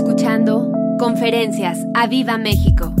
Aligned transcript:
escuchando 0.00 0.72
Conferencias 0.98 1.86
a 1.92 2.06
Viva 2.06 2.38
México. 2.38 2.94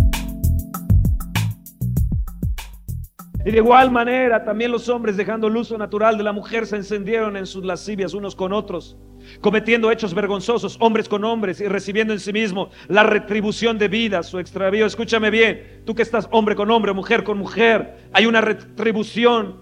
Y 3.42 3.50
de 3.50 3.56
igual 3.56 3.90
manera, 3.90 4.44
también 4.44 4.70
los 4.70 4.86
hombres, 4.90 5.16
dejando 5.16 5.46
el 5.46 5.56
uso 5.56 5.78
natural 5.78 6.18
de 6.18 6.24
la 6.24 6.34
mujer, 6.34 6.66
se 6.66 6.76
encendieron 6.76 7.38
en 7.38 7.46
sus 7.46 7.64
lascivias 7.64 8.12
unos 8.12 8.36
con 8.36 8.52
otros, 8.52 8.98
cometiendo 9.40 9.90
hechos 9.90 10.12
vergonzosos, 10.12 10.76
hombres 10.78 11.08
con 11.08 11.24
hombres, 11.24 11.62
y 11.62 11.68
recibiendo 11.68 12.12
en 12.12 12.20
sí 12.20 12.34
mismo 12.34 12.68
la 12.88 13.02
retribución 13.02 13.78
de 13.78 13.88
vida, 13.88 14.22
su 14.22 14.38
extravío. 14.38 14.84
Escúchame 14.84 15.30
bien, 15.30 15.82
tú 15.86 15.94
que 15.94 16.02
estás 16.02 16.28
hombre 16.32 16.54
con 16.54 16.70
hombre, 16.70 16.92
mujer 16.92 17.24
con 17.24 17.38
mujer, 17.38 17.96
hay 18.12 18.26
una 18.26 18.42
retribución 18.42 19.56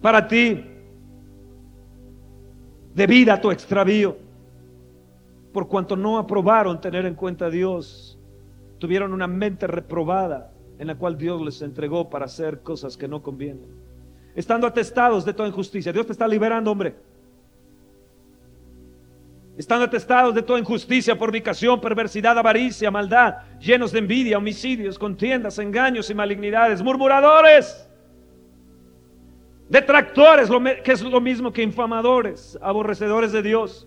para 0.00 0.26
ti 0.26 0.64
de 2.94 3.06
vida 3.06 3.38
tu 3.42 3.50
extravío, 3.50 4.23
por 5.54 5.68
cuanto 5.68 5.94
no 5.96 6.18
aprobaron 6.18 6.80
tener 6.80 7.06
en 7.06 7.14
cuenta 7.14 7.46
a 7.46 7.50
Dios, 7.50 8.18
tuvieron 8.78 9.12
una 9.12 9.28
mente 9.28 9.68
reprobada 9.68 10.50
en 10.80 10.88
la 10.88 10.96
cual 10.96 11.16
Dios 11.16 11.40
les 11.40 11.62
entregó 11.62 12.10
para 12.10 12.24
hacer 12.24 12.60
cosas 12.60 12.96
que 12.96 13.06
no 13.06 13.22
convienen. 13.22 13.68
Estando 14.34 14.66
atestados 14.66 15.24
de 15.24 15.32
toda 15.32 15.48
injusticia. 15.48 15.92
Dios 15.92 16.06
te 16.06 16.12
está 16.12 16.26
liberando, 16.26 16.72
hombre. 16.72 16.96
Estando 19.56 19.84
atestados 19.84 20.34
de 20.34 20.42
toda 20.42 20.58
injusticia, 20.58 21.14
fornicación, 21.14 21.80
perversidad, 21.80 22.36
avaricia, 22.36 22.90
maldad, 22.90 23.36
llenos 23.60 23.92
de 23.92 24.00
envidia, 24.00 24.38
homicidios, 24.38 24.98
contiendas, 24.98 25.60
engaños 25.60 26.10
y 26.10 26.14
malignidades, 26.14 26.82
murmuradores, 26.82 27.88
detractores, 29.68 30.50
que 30.82 30.90
es 30.90 31.00
lo 31.00 31.20
mismo 31.20 31.52
que 31.52 31.62
infamadores, 31.62 32.58
aborrecedores 32.60 33.30
de 33.30 33.42
Dios, 33.42 33.86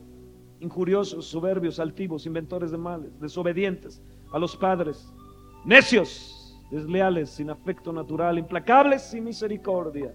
injuriosos, 0.59 1.25
soberbios, 1.25 1.79
altivos, 1.79 2.25
inventores 2.25 2.71
de 2.71 2.77
males, 2.77 3.19
desobedientes 3.19 4.01
a 4.31 4.39
los 4.39 4.55
padres, 4.55 5.13
necios 5.65 6.59
desleales, 6.71 7.29
sin 7.29 7.49
afecto 7.49 7.93
natural, 7.93 8.37
implacables, 8.37 9.03
sin 9.03 9.23
misericordia, 9.23 10.13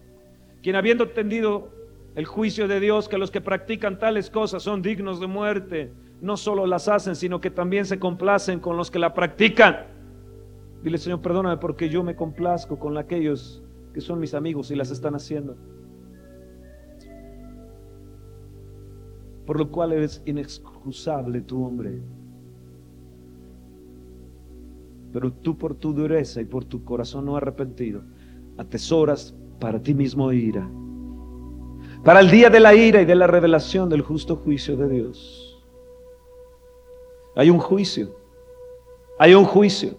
quien 0.63 0.77
habiendo 0.77 1.05
entendido 1.05 1.71
el 2.15 2.27
juicio 2.27 2.69
de 2.69 2.81
Dios, 2.81 3.09
que 3.09 3.19
los 3.19 3.31
que 3.31 3.41
practican 3.41 3.99
tales 3.99 4.29
cosas 4.31 4.63
son 4.63 4.83
dignos 4.83 5.19
de 5.21 5.27
muerte, 5.27 5.93
no 6.21 6.37
solo 6.37 6.67
las 6.67 6.89
hacen, 6.89 7.17
sino 7.17 7.41
que 7.41 7.51
también 7.51 7.87
se 7.87 7.99
complacen 7.99 8.61
con 8.61 8.77
los 8.77 8.91
que 8.91 8.99
la 8.99 9.15
practican. 9.15 9.87
Dile, 10.83 10.99
Señor, 10.99 11.21
perdóname 11.21 11.57
porque 11.57 11.89
yo 11.89 12.03
me 12.03 12.15
complazco 12.15 12.79
con 12.79 12.99
aquellos 12.99 13.63
que 13.95 14.01
son 14.01 14.21
mis 14.21 14.35
amigos 14.35 14.71
y 14.71 14.77
las 14.77 14.91
están 14.91 15.15
haciendo. 15.15 15.57
Por 19.47 19.59
lo 19.59 19.71
cual 19.71 19.93
eres 19.93 20.23
inexcusable 20.25 21.41
tu 21.41 21.65
hombre. 21.65 22.01
Pero 25.13 25.33
tú 25.33 25.59
por 25.59 25.75
tu 25.75 25.93
dureza 25.93 26.41
y 26.41 26.45
por 26.45 26.65
tu 26.65 26.85
corazón 26.85 27.27
no 27.27 27.37
arrepentido, 27.37 28.03
atesoras 28.57 29.35
para 29.61 29.81
ti 29.81 29.95
mismo 29.95 30.33
ira. 30.33 30.67
Para 32.05 32.21
el 32.21 32.31
día 32.31 32.51
de 32.51 32.61
la 32.61 32.75
ira 32.75 33.03
y 33.03 33.05
de 33.05 33.15
la 33.15 33.27
revelación 33.27 33.89
del 33.89 34.03
justo 34.03 34.37
juicio 34.37 34.77
de 34.77 34.89
Dios. 34.89 35.63
Hay 37.37 37.51
un 37.51 37.59
juicio. 37.59 38.17
Hay 39.19 39.35
un 39.35 39.45
juicio. 39.45 39.97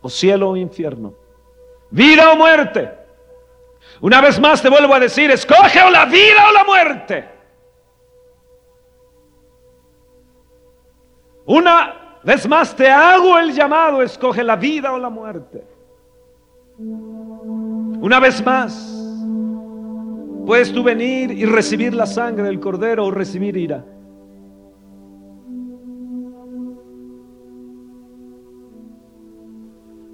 O 0.00 0.08
cielo 0.08 0.50
o 0.50 0.56
infierno. 0.56 1.14
Vida 1.90 2.32
o 2.32 2.36
muerte. 2.36 2.90
Una 4.00 4.20
vez 4.20 4.40
más 4.40 4.62
te 4.62 4.70
vuelvo 4.70 4.94
a 4.94 5.00
decir, 5.00 5.30
escoge 5.30 5.82
o 5.82 5.90
la 5.90 6.06
vida 6.06 6.48
o 6.48 6.52
la 6.52 6.64
muerte. 6.64 7.39
Una 11.50 12.20
vez 12.22 12.48
más 12.48 12.76
te 12.76 12.88
hago 12.88 13.36
el 13.36 13.52
llamado, 13.52 14.02
escoge 14.02 14.44
la 14.44 14.54
vida 14.54 14.92
o 14.92 14.98
la 15.00 15.10
muerte. 15.10 15.64
Una 16.78 18.20
vez 18.20 18.40
más, 18.46 18.72
puedes 20.46 20.72
tú 20.72 20.84
venir 20.84 21.32
y 21.32 21.44
recibir 21.46 21.92
la 21.92 22.06
sangre 22.06 22.44
del 22.44 22.60
cordero 22.60 23.06
o 23.06 23.10
recibir 23.10 23.56
ira. 23.56 23.84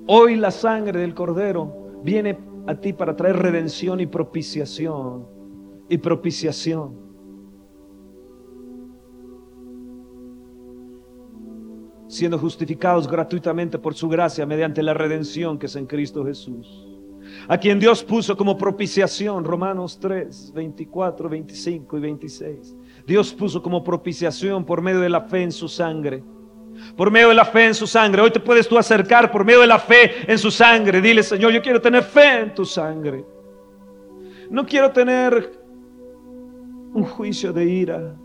Hoy 0.07 0.37
la 0.37 0.51
sangre 0.51 1.01
del 1.01 1.13
cordero 1.13 2.01
viene 2.03 2.39
a 2.67 2.77
ti 2.77 2.95
para 2.95 3.15
traer 3.15 3.37
redención 3.37 4.01
y 4.01 4.07
propiciación. 4.07 5.27
Y 5.91 5.99
propiciación. 5.99 7.06
Siendo 12.09 12.39
justificados 12.39 13.09
gratuitamente 13.09 13.79
por 13.79 13.95
su 13.95 14.09
gracia 14.09 14.47
mediante 14.47 14.83
la 14.83 14.95
redención 14.95 15.59
que 15.59 15.67
es 15.67 15.77
en 15.77 15.87
Cristo 15.87 16.25
Jesús. 16.25 16.87
A 17.49 17.59
quien 17.59 17.79
Dios 17.79 18.03
puso 18.03 18.37
como 18.37 18.57
propiciación, 18.57 19.45
Romanos 19.45 19.99
3, 20.01 20.53
24, 20.55 21.29
25 21.29 21.97
y 21.97 22.01
26. 22.01 22.77
Dios 23.07 23.33
puso 23.33 23.63
como 23.63 23.85
propiciación 23.85 24.65
por 24.65 24.83
medio 24.83 25.01
de 25.01 25.09
la 25.09 25.23
fe 25.23 25.43
en 25.43 25.53
su 25.53 25.69
sangre. 25.69 26.23
Por 26.97 27.11
medio 27.11 27.29
de 27.29 27.35
la 27.35 27.45
fe 27.45 27.67
en 27.67 27.75
su 27.75 27.87
sangre. 27.87 28.23
Hoy 28.23 28.31
te 28.31 28.41
puedes 28.41 28.69
tú 28.69 28.77
acercar 28.79 29.31
por 29.31 29.45
medio 29.45 29.61
de 29.61 29.67
la 29.67 29.79
fe 29.79 30.31
en 30.31 30.39
su 30.39 30.51
sangre. 30.51 31.01
Dile, 31.01 31.23
Señor, 31.23 31.53
yo 31.53 31.63
quiero 31.63 31.81
tener 31.81 32.03
fe 32.03 32.41
en 32.41 32.55
tu 32.55 32.65
sangre. 32.65 33.25
No 34.51 34.67
quiero 34.67 34.91
tener 34.91 35.53
un 36.93 37.05
juicio 37.05 37.53
de 37.53 37.65
ira. 37.65 38.17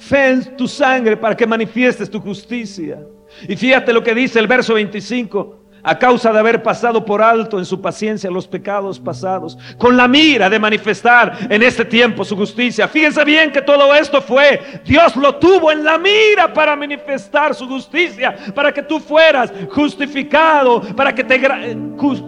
Fe 0.00 0.30
en 0.30 0.56
tu 0.56 0.66
sangre 0.66 1.14
para 1.14 1.36
que 1.36 1.46
manifiestes 1.46 2.10
tu 2.10 2.18
justicia. 2.18 3.06
Y 3.46 3.54
fíjate 3.54 3.92
lo 3.92 4.02
que 4.02 4.14
dice 4.14 4.38
el 4.38 4.46
verso 4.46 4.74
25 4.74 5.59
a 5.82 5.98
causa 5.98 6.32
de 6.32 6.38
haber 6.38 6.62
pasado 6.62 7.04
por 7.04 7.22
alto 7.22 7.58
en 7.58 7.64
su 7.64 7.80
paciencia 7.80 8.30
los 8.30 8.46
pecados 8.46 8.98
pasados, 8.98 9.58
con 9.78 9.96
la 9.96 10.08
mira 10.08 10.48
de 10.50 10.58
manifestar 10.58 11.36
en 11.48 11.62
este 11.62 11.84
tiempo 11.84 12.24
su 12.24 12.36
justicia. 12.36 12.88
Fíjense 12.88 13.24
bien 13.24 13.50
que 13.52 13.62
todo 13.62 13.94
esto 13.94 14.20
fue, 14.20 14.80
Dios 14.84 15.16
lo 15.16 15.36
tuvo 15.36 15.72
en 15.72 15.84
la 15.84 15.98
mira 15.98 16.52
para 16.52 16.76
manifestar 16.76 17.54
su 17.54 17.66
justicia, 17.66 18.34
para 18.54 18.72
que 18.72 18.82
tú 18.82 19.00
fueras 19.00 19.52
justificado, 19.70 20.82
para 20.94 21.14
que 21.14 21.24
te, 21.24 21.38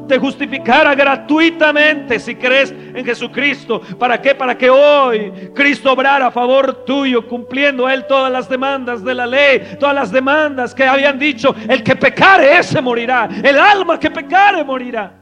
te 0.08 0.18
justificara 0.18 0.94
gratuitamente 0.94 2.18
si 2.18 2.34
crees 2.34 2.72
en 2.72 3.04
Jesucristo. 3.04 3.80
¿Para 3.98 4.20
qué? 4.20 4.34
Para 4.34 4.56
que 4.56 4.70
hoy 4.70 5.50
Cristo 5.54 5.92
obrara 5.92 6.26
a 6.26 6.30
favor 6.30 6.84
tuyo, 6.84 7.26
cumpliendo 7.26 7.88
Él 7.88 8.06
todas 8.06 8.30
las 8.30 8.48
demandas 8.48 9.04
de 9.04 9.14
la 9.14 9.26
ley, 9.26 9.76
todas 9.78 9.94
las 9.94 10.12
demandas 10.12 10.74
que 10.74 10.84
habían 10.84 11.18
dicho, 11.18 11.54
el 11.68 11.82
que 11.82 11.96
pecare, 11.96 12.58
ese 12.58 12.80
morirá. 12.80 13.28
El 13.42 13.58
alma 13.58 13.98
que 13.98 14.10
pecare 14.10 14.62
morirá. 14.62 15.18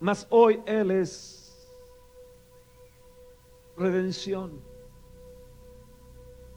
Mas 0.00 0.26
hoy 0.30 0.60
Él 0.66 0.90
es 0.90 1.68
redención. 3.76 4.62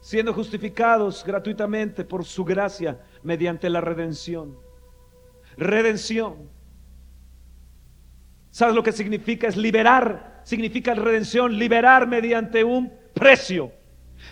Siendo 0.00 0.32
justificados 0.32 1.22
gratuitamente 1.24 2.04
por 2.04 2.24
su 2.24 2.42
gracia 2.42 3.00
mediante 3.22 3.68
la 3.68 3.82
redención. 3.82 4.58
Redención. 5.58 6.48
¿Sabes 8.50 8.74
lo 8.74 8.82
que 8.82 8.92
significa? 8.92 9.46
Es 9.46 9.58
liberar. 9.58 10.40
Significa 10.42 10.94
redención, 10.94 11.58
liberar 11.58 12.08
mediante 12.08 12.64
un 12.64 12.92
precio. 13.12 13.72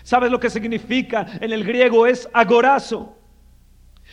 ¿Sabes 0.01 0.31
lo 0.31 0.39
que 0.39 0.49
significa? 0.49 1.27
En 1.39 1.53
el 1.53 1.63
griego 1.63 2.07
es 2.07 2.27
agorazo 2.33 3.18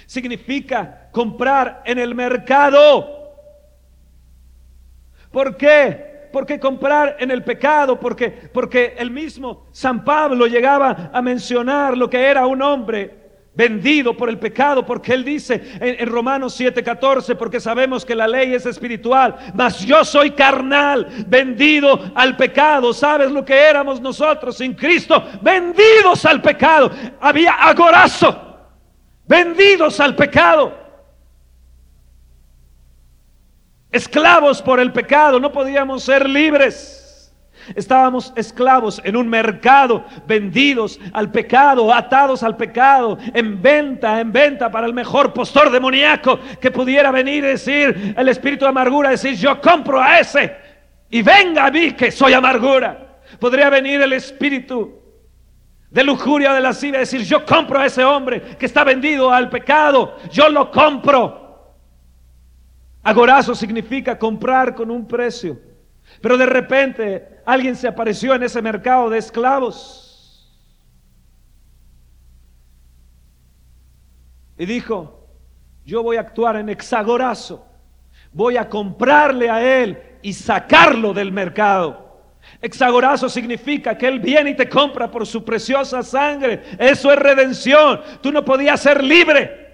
significa 0.06 1.08
comprar 1.12 1.82
en 1.84 1.98
el 1.98 2.14
mercado. 2.14 3.16
¿Por 5.30 5.56
qué? 5.56 6.28
Porque 6.32 6.58
comprar 6.58 7.16
en 7.18 7.30
el 7.30 7.42
pecado, 7.44 7.98
porque, 7.98 8.30
porque 8.30 8.94
el 8.98 9.10
mismo 9.10 9.66
San 9.72 10.04
Pablo 10.04 10.46
llegaba 10.46 11.10
a 11.12 11.20
mencionar 11.20 11.96
lo 11.96 12.08
que 12.08 12.24
era 12.24 12.46
un 12.46 12.62
hombre 12.62 13.26
vendido 13.54 14.14
por 14.14 14.28
el 14.28 14.38
pecado, 14.38 14.84
porque 14.84 15.14
él 15.14 15.24
dice 15.24 15.54
en, 15.80 15.96
en 15.98 16.08
Romanos 16.08 16.60
7:14, 16.60 17.36
porque 17.36 17.58
sabemos 17.58 18.04
que 18.04 18.14
la 18.14 18.28
ley 18.28 18.54
es 18.54 18.66
espiritual, 18.66 19.34
mas 19.54 19.80
yo 19.80 20.04
soy 20.04 20.32
carnal, 20.32 21.06
vendido 21.26 21.98
al 22.14 22.36
pecado. 22.36 22.92
¿Sabes 22.92 23.30
lo 23.30 23.44
que 23.44 23.58
éramos 23.58 24.00
nosotros 24.00 24.58
sin 24.58 24.74
Cristo? 24.74 25.24
Vendidos 25.40 26.24
al 26.26 26.42
pecado. 26.42 26.90
Había 27.18 27.52
agorazo 27.52 28.45
vendidos 29.26 30.00
al 30.00 30.14
pecado, 30.14 30.74
esclavos 33.90 34.62
por 34.62 34.80
el 34.80 34.92
pecado, 34.92 35.40
no 35.40 35.52
podíamos 35.52 36.02
ser 36.02 36.28
libres. 36.28 37.02
Estábamos 37.74 38.32
esclavos 38.36 39.00
en 39.02 39.16
un 39.16 39.28
mercado, 39.28 40.04
vendidos 40.26 41.00
al 41.12 41.32
pecado, 41.32 41.92
atados 41.92 42.44
al 42.44 42.56
pecado, 42.56 43.18
en 43.34 43.60
venta, 43.60 44.20
en 44.20 44.30
venta 44.30 44.70
para 44.70 44.86
el 44.86 44.94
mejor 44.94 45.32
postor 45.32 45.70
demoníaco 45.70 46.38
que 46.60 46.70
pudiera 46.70 47.10
venir 47.10 47.42
y 47.42 47.48
decir, 47.48 48.14
el 48.16 48.28
espíritu 48.28 48.66
de 48.66 48.68
amargura, 48.68 49.10
decir, 49.10 49.34
yo 49.34 49.60
compro 49.60 50.00
a 50.00 50.20
ese 50.20 50.54
y 51.10 51.22
venga 51.22 51.66
a 51.66 51.70
mí 51.72 51.92
que 51.92 52.12
soy 52.12 52.34
amargura. 52.34 53.18
Podría 53.40 53.68
venir 53.68 54.00
el 54.00 54.12
espíritu 54.12 55.05
de 55.90 56.04
lujuria 56.04 56.52
de 56.52 56.60
la 56.60 56.68
lascivia 56.68 57.00
decir, 57.00 57.22
yo 57.22 57.44
compro 57.44 57.78
a 57.78 57.86
ese 57.86 58.04
hombre 58.04 58.56
que 58.58 58.66
está 58.66 58.84
vendido 58.84 59.32
al 59.32 59.48
pecado, 59.48 60.16
yo 60.30 60.48
lo 60.48 60.70
compro. 60.70 61.74
Agorazo 63.02 63.54
significa 63.54 64.18
comprar 64.18 64.74
con 64.74 64.90
un 64.90 65.06
precio. 65.06 65.58
Pero 66.20 66.36
de 66.36 66.46
repente 66.46 67.40
alguien 67.44 67.76
se 67.76 67.88
apareció 67.88 68.34
en 68.34 68.42
ese 68.42 68.62
mercado 68.62 69.10
de 69.10 69.18
esclavos 69.18 70.06
y 74.58 74.66
dijo, 74.66 75.28
yo 75.84 76.02
voy 76.02 76.16
a 76.16 76.20
actuar 76.20 76.56
en 76.56 76.68
exagorazo, 76.68 77.66
voy 78.32 78.56
a 78.56 78.68
comprarle 78.68 79.50
a 79.50 79.82
él 79.82 80.18
y 80.22 80.32
sacarlo 80.32 81.12
del 81.12 81.30
mercado. 81.30 82.05
Exagorazo 82.60 83.28
significa 83.28 83.96
que 83.96 84.08
Él 84.08 84.20
viene 84.20 84.50
y 84.50 84.54
te 84.54 84.68
compra 84.68 85.10
por 85.10 85.26
su 85.26 85.44
preciosa 85.44 86.02
sangre. 86.02 86.62
Eso 86.78 87.12
es 87.12 87.18
redención. 87.18 88.00
Tú 88.20 88.32
no 88.32 88.44
podías 88.44 88.80
ser 88.80 89.02
libre. 89.02 89.66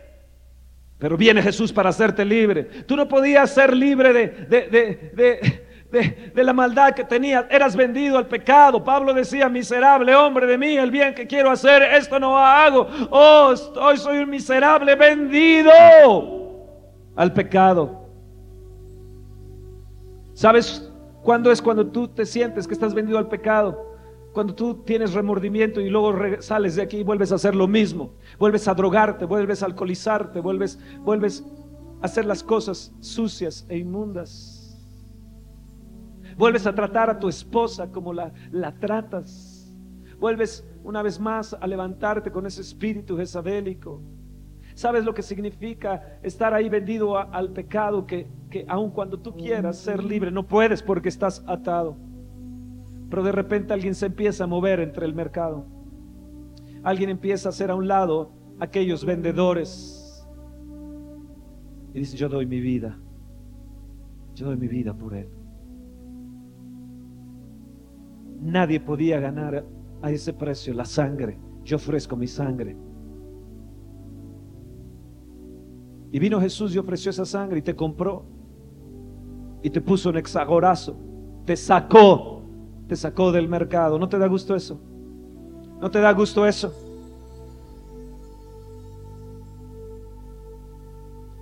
Pero 0.98 1.16
viene 1.16 1.42
Jesús 1.42 1.72
para 1.72 1.90
hacerte 1.90 2.24
libre. 2.24 2.64
Tú 2.86 2.96
no 2.96 3.08
podías 3.08 3.50
ser 3.52 3.76
libre 3.76 4.12
de, 4.12 4.28
de, 4.46 6.32
de, 6.32 6.44
la 6.44 6.52
maldad 6.52 6.94
que 6.94 7.04
tenías. 7.04 7.44
Eras 7.50 7.74
vendido 7.74 8.19
al 8.19 8.28
pecado. 8.28 8.82
Pablo 8.82 9.12
decía, 9.12 9.48
miserable 9.48 10.14
hombre 10.14 10.46
de 10.46 10.56
mí, 10.56 10.76
el 10.76 10.90
bien 10.90 11.14
que 11.14 11.26
quiero 11.26 11.50
hacer, 11.50 11.82
esto 11.82 12.20
no 12.20 12.38
hago. 12.38 12.86
Oh, 13.10 13.52
hoy 13.80 13.96
soy 13.96 14.18
un 14.18 14.30
miserable 14.30 14.94
vendido 14.94 15.70
al 17.16 17.32
pecado. 17.32 18.08
¿Sabes 20.34 20.91
cuándo 21.22 21.50
es 21.50 21.62
cuando 21.62 21.86
tú 21.86 22.08
te 22.08 22.26
sientes 22.26 22.66
que 22.66 22.74
estás 22.74 22.94
vendido 22.94 23.19
al 23.19 23.28
pecado? 23.28 23.92
Cuando 24.32 24.54
tú 24.54 24.82
tienes 24.84 25.12
remordimiento 25.12 25.80
y 25.80 25.90
luego 25.90 26.14
sales 26.40 26.76
de 26.76 26.82
aquí 26.82 26.98
y 26.98 27.02
vuelves 27.02 27.32
a 27.32 27.34
hacer 27.34 27.54
lo 27.54 27.69
mismo. 27.69 28.14
Vuelves 28.38 28.66
a 28.66 28.74
drogarte, 28.74 29.26
vuelves 29.26 29.62
a 29.62 29.66
alcoholizarte, 29.66 30.40
vuelves, 30.40 30.78
vuelves 31.00 31.44
a 32.00 32.06
hacer 32.06 32.24
las 32.24 32.42
cosas 32.42 32.92
sucias 33.00 33.66
e 33.69 33.78
inmundas. 33.78 34.62
Vuelves 36.36 36.66
a 36.66 36.74
tratar 36.74 37.10
a 37.10 37.19
tu 37.19 37.28
esposa 37.28 37.90
como 37.92 38.12
la, 38.14 38.32
la 38.50 38.72
tratas. 38.78 39.72
Vuelves 40.18 40.64
una 40.82 41.02
vez 41.02 41.20
más 41.20 41.54
a 41.60 41.66
levantarte 41.66 42.30
con 42.30 42.46
ese 42.46 42.62
espíritu 42.62 43.16
jezabélico. 43.16 44.00
¿Sabes 44.74 45.04
lo 45.04 45.14
que 45.14 45.22
significa 45.22 46.19
estar 46.22 46.54
ahí 46.54 46.69
vendido 46.69 47.19
al 47.19 47.52
pecado? 47.52 48.06
Que, 48.06 48.26
que 48.50 48.64
aun 48.69 48.90
cuando 48.90 49.19
tú 49.19 49.34
quieras 49.36 49.78
ser 49.78 50.02
libre, 50.02 50.30
no 50.30 50.46
puedes 50.46 50.82
porque 50.82 51.08
estás 51.08 51.44
atado. 51.46 51.96
Pero 53.10 53.22
de 53.22 53.32
repente 53.32 53.72
alguien 53.72 53.94
se 53.94 54.06
empieza 54.06 54.44
a 54.44 54.46
mover 54.46 54.80
entre 54.80 55.04
el 55.04 55.14
mercado. 55.14 55.66
Alguien 56.82 57.10
empieza 57.10 57.48
a 57.48 57.50
hacer 57.50 57.70
a 57.70 57.74
un 57.74 57.86
lado 57.86 58.32
aquellos 58.58 59.04
vendedores. 59.04 60.26
Y 61.94 61.98
dice, 61.98 62.16
yo 62.16 62.28
doy 62.28 62.46
mi 62.46 62.60
vida. 62.60 62.98
Yo 64.34 64.46
doy 64.46 64.56
mi 64.56 64.68
vida 64.68 64.94
por 64.94 65.14
él. 65.14 65.28
Nadie 68.40 68.80
podía 68.80 69.20
ganar 69.20 69.64
a 70.00 70.10
ese 70.10 70.32
precio 70.32 70.75
la 70.75 70.84
sangre. 70.84 71.38
Yo 71.64 71.76
ofrezco 71.76 72.16
mi 72.16 72.26
sangre. 72.26 72.76
Y 76.12 76.19
vino 76.19 76.38
Jesús 76.38 76.75
y 76.75 76.79
ofreció 76.79 77.11
esa 77.11 77.25
sangre 77.25 77.59
y 77.61 77.62
te 77.62 77.75
compró. 77.75 78.23
Y 79.62 79.70
te 79.70 79.81
puso 79.81 80.11
un 80.11 80.19
hexagorazo. 80.19 80.94
Te 81.47 81.56
sacó. 81.56 82.43
Te 82.87 82.94
sacó 82.94 83.32
del 83.32 83.49
mercado. 83.49 83.99
¿No 83.99 84.11
te 84.11 84.19
da 84.19 84.26
gusto 84.26 84.55
eso? 84.55 84.79
¿No 85.81 85.91
te 85.91 86.00
da 86.00 86.12
gusto 86.12 86.47
eso? 86.47 86.73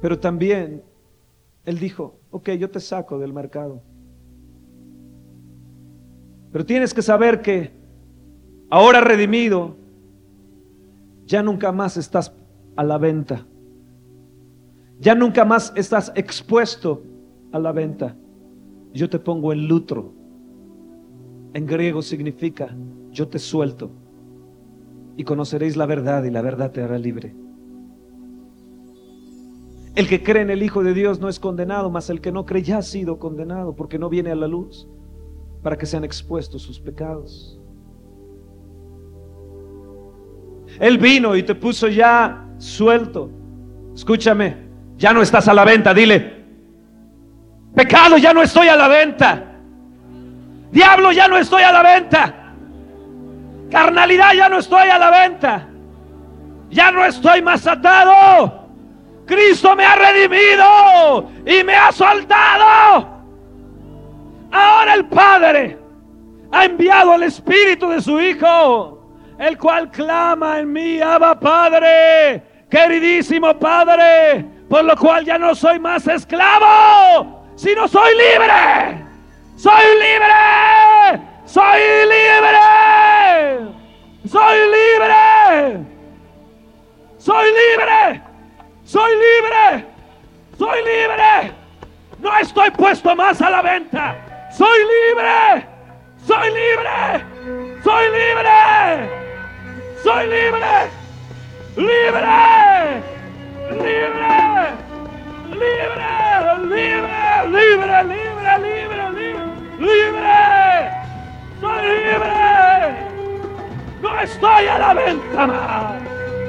Pero 0.01 0.19
también 0.21 0.83
Él 1.65 1.79
dijo, 1.79 2.21
ok, 2.31 2.51
yo 2.51 2.71
te 2.71 2.79
saco 2.79 3.19
del 3.19 3.33
mercado. 3.33 3.83
Pero 6.53 6.65
tienes 6.65 6.95
que 6.95 7.03
saber 7.03 7.43
que 7.43 7.73
ahora 8.71 9.01
redimido, 9.01 9.77
ya 11.27 11.43
nunca 11.43 11.73
más 11.73 11.97
estás 11.97 12.33
a 12.77 12.85
la 12.85 12.99
venta. 12.99 13.47
Ya 15.01 15.15
nunca 15.15 15.47
más 15.47 15.73
estás 15.77 16.13
expuesto 16.15 17.03
a 17.53 17.59
la 17.59 17.73
venta. 17.73 18.15
Yo 18.93 19.09
te 19.09 19.19
pongo 19.19 19.53
en 19.53 19.67
lutro. 19.67 20.13
En 21.55 21.67
griego 21.67 22.03
significa 22.03 22.77
yo 23.11 23.27
te 23.27 23.39
suelto 23.39 23.91
y 25.17 25.25
conoceréis 25.25 25.77
la 25.77 25.87
verdad 25.87 26.23
y 26.25 26.31
la 26.31 26.43
verdad 26.43 26.71
te 26.71 26.83
hará 26.83 26.99
libre. 26.99 27.35
El 29.97 30.07
que 30.07 30.23
cree 30.23 30.43
en 30.43 30.51
el 30.51 30.63
Hijo 30.63 30.85
de 30.85 30.95
Dios 30.95 31.19
no 31.19 31.29
es 31.29 31.41
condenado, 31.41 31.91
mas 31.91 32.09
el 32.11 32.21
que 32.21 32.31
no 32.31 32.47
cree 32.47 32.63
ya 32.63 32.79
ha 32.79 32.83
sido 32.83 33.19
condenado 33.19 33.75
porque 33.75 33.99
no 33.99 34.09
viene 34.09 34.31
a 34.31 34.37
la 34.37 34.47
luz 34.47 34.87
para 35.63 35.77
que 35.77 35.87
sean 35.87 36.05
expuestos 36.05 36.63
sus 36.63 36.79
pecados. 36.79 37.61
Él 40.79 40.99
vino 40.99 41.35
y 41.37 41.43
te 41.43 41.55
puso 41.55 41.89
ya 41.89 42.49
suelto. 42.59 43.31
Escúchame, 43.95 44.70
ya 45.01 45.15
no 45.15 45.23
estás 45.23 45.49
a 45.49 45.55
la 45.55 45.65
venta, 45.65 45.95
dile. 45.95 46.45
Pecado, 47.75 48.19
ya 48.19 48.35
no 48.35 48.43
estoy 48.43 48.69
a 48.69 48.77
la 48.77 48.87
venta. 48.87 49.45
Diablo, 50.71 51.11
ya 51.11 51.27
no 51.27 51.39
estoy 51.39 51.63
a 51.63 51.73
la 51.73 51.83
venta. 51.83 52.35
Carnalidad, 53.71 54.35
ya 54.35 54.51
no 54.51 54.59
estoy 54.59 54.91
a 54.91 54.99
la 54.99 55.11
venta. 55.11 55.67
Ya 56.69 56.93
no 56.93 57.03
estoy 57.07 57.41
más 57.41 57.67
atado. 57.67 58.69
Cristo 59.25 59.75
me 59.75 59.87
ha 59.87 59.97
redimido 59.97 61.31
y 61.47 61.65
me 61.65 61.75
ha 61.77 61.91
soltado. 61.93 63.09
Ahora 64.53 64.95
el 64.95 65.07
Padre 65.07 65.79
ha 66.53 66.67
enviado 66.67 67.13
al 67.13 67.23
Espíritu 67.23 67.89
de 67.89 68.03
su 68.03 68.21
Hijo, 68.21 69.15
el 69.39 69.57
cual 69.57 69.91
clama 69.91 70.59
en 70.59 70.71
mí, 70.71 71.01
Abba 71.01 71.41
Padre, 71.41 72.43
queridísimo 72.69 73.59
Padre, 73.59 74.60
por 74.71 74.85
lo 74.85 74.97
cual 74.97 75.25
ya 75.25 75.37
no 75.37 75.53
soy 75.53 75.81
más 75.81 76.07
esclavo, 76.07 77.45
sino 77.57 77.89
soy 77.89 78.13
libre. 78.13 79.05
Soy 79.57 79.85
libre. 79.99 81.21
Soy 81.45 81.81
libre. 82.07 82.59
Soy 84.31 84.59
libre. 84.71 85.87
Soy 87.19 87.47
libre. 87.49 88.23
Soy 88.85 89.11
libre. 89.11 89.87
Soy 90.57 90.79
libre. 90.85 91.53
No 92.21 92.39
estoy 92.39 92.71
puesto 92.71 93.17
más 93.17 93.43
a 93.43 93.51
la 93.51 93.63
venta. 93.63 94.17
Soy 94.57 94.79
libre. 94.79 95.67
Soy 96.25 96.49
libre. 96.49 97.25
Soy 97.83 98.05
libre. 98.07 99.11
Soy 100.05 100.27
libre. 100.29 100.91
Libre. 101.77 103.20
Libre. 103.71 104.75
Libre. 105.51 106.11
Libre. 106.67 107.21
Libre. 107.47 108.05
Libre. 108.05 108.59
Libre. 108.59 109.11
Libre. 109.13 109.45
Libre. 109.79 110.91
Soy 111.61 111.83
libre. 111.83 112.31
No 114.03 114.21
estoy 114.21 114.67
a 114.67 114.79
la 114.79 114.95
venta 114.95 115.47
más. 115.47 116.03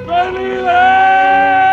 Soy 0.06 0.32
libre. 0.32 1.71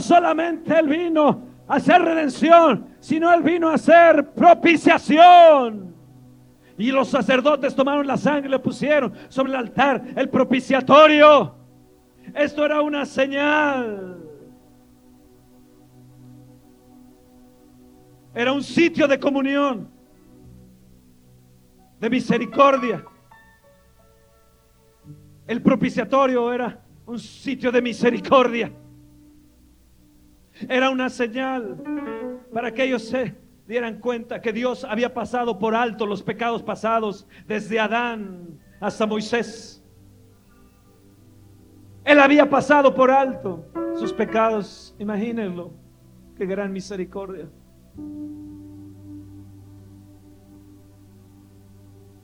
Solamente 0.00 0.78
Él 0.78 0.88
vino 0.88 1.42
a 1.68 1.76
hacer 1.76 2.02
redención, 2.02 2.88
sino 3.00 3.32
Él 3.32 3.42
vino 3.42 3.68
a 3.68 3.74
hacer 3.74 4.32
propiciación. 4.32 5.94
Y 6.78 6.90
los 6.90 7.08
sacerdotes 7.08 7.74
tomaron 7.74 8.06
la 8.06 8.16
sangre 8.16 8.48
y 8.48 8.50
le 8.50 8.58
pusieron 8.58 9.12
sobre 9.28 9.52
el 9.52 9.56
altar 9.56 10.02
el 10.14 10.28
propiciatorio. 10.28 11.54
Esto 12.34 12.64
era 12.64 12.82
una 12.82 13.06
señal. 13.06 14.16
Era 18.34 18.52
un 18.52 18.62
sitio 18.62 19.08
de 19.08 19.18
comunión, 19.18 19.88
de 21.98 22.10
misericordia. 22.10 23.02
El 25.46 25.62
propiciatorio 25.62 26.52
era 26.52 26.84
un 27.06 27.18
sitio 27.18 27.72
de 27.72 27.80
misericordia. 27.80 28.70
Era 30.68 30.90
una 30.90 31.08
señal 31.10 31.82
para 32.52 32.72
que 32.72 32.84
ellos 32.84 33.02
se 33.08 33.34
dieran 33.66 33.98
cuenta 33.98 34.40
que 34.40 34.52
Dios 34.52 34.84
había 34.84 35.12
pasado 35.12 35.58
por 35.58 35.74
alto 35.74 36.06
los 36.06 36.22
pecados 36.22 36.62
pasados 36.62 37.26
desde 37.46 37.80
Adán 37.80 38.58
hasta 38.80 39.06
Moisés. 39.06 39.82
Él 42.04 42.20
había 42.20 42.48
pasado 42.48 42.94
por 42.94 43.10
alto 43.10 43.66
sus 43.96 44.12
pecados, 44.12 44.94
imagínenlo, 44.98 45.72
qué 46.36 46.46
gran 46.46 46.72
misericordia. 46.72 47.48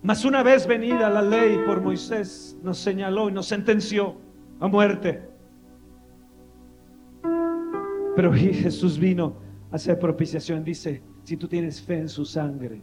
Mas 0.03 0.25
una 0.25 0.43
vez 0.43 0.67
venida 0.67 1.09
la 1.11 1.23
ley 1.23 1.59
por 1.67 1.81
Moisés, 1.81 2.57
nos 2.63 2.79
señaló 2.79 3.29
y 3.29 3.33
nos 3.33 3.47
sentenció 3.47 4.17
a 4.61 4.69
muerte. 4.69 5.32
Pero 8.23 8.35
Jesús 8.35 9.01
vino 9.01 9.35
a 9.73 9.75
hacer 9.75 9.99
propiciación, 9.99 10.63
dice, 10.63 11.03
si 11.25 11.37
tú 11.37 11.49
tienes 11.49 11.83
fe 11.83 11.99
en 11.99 12.09
su 12.09 12.25
sangre. 12.25 12.81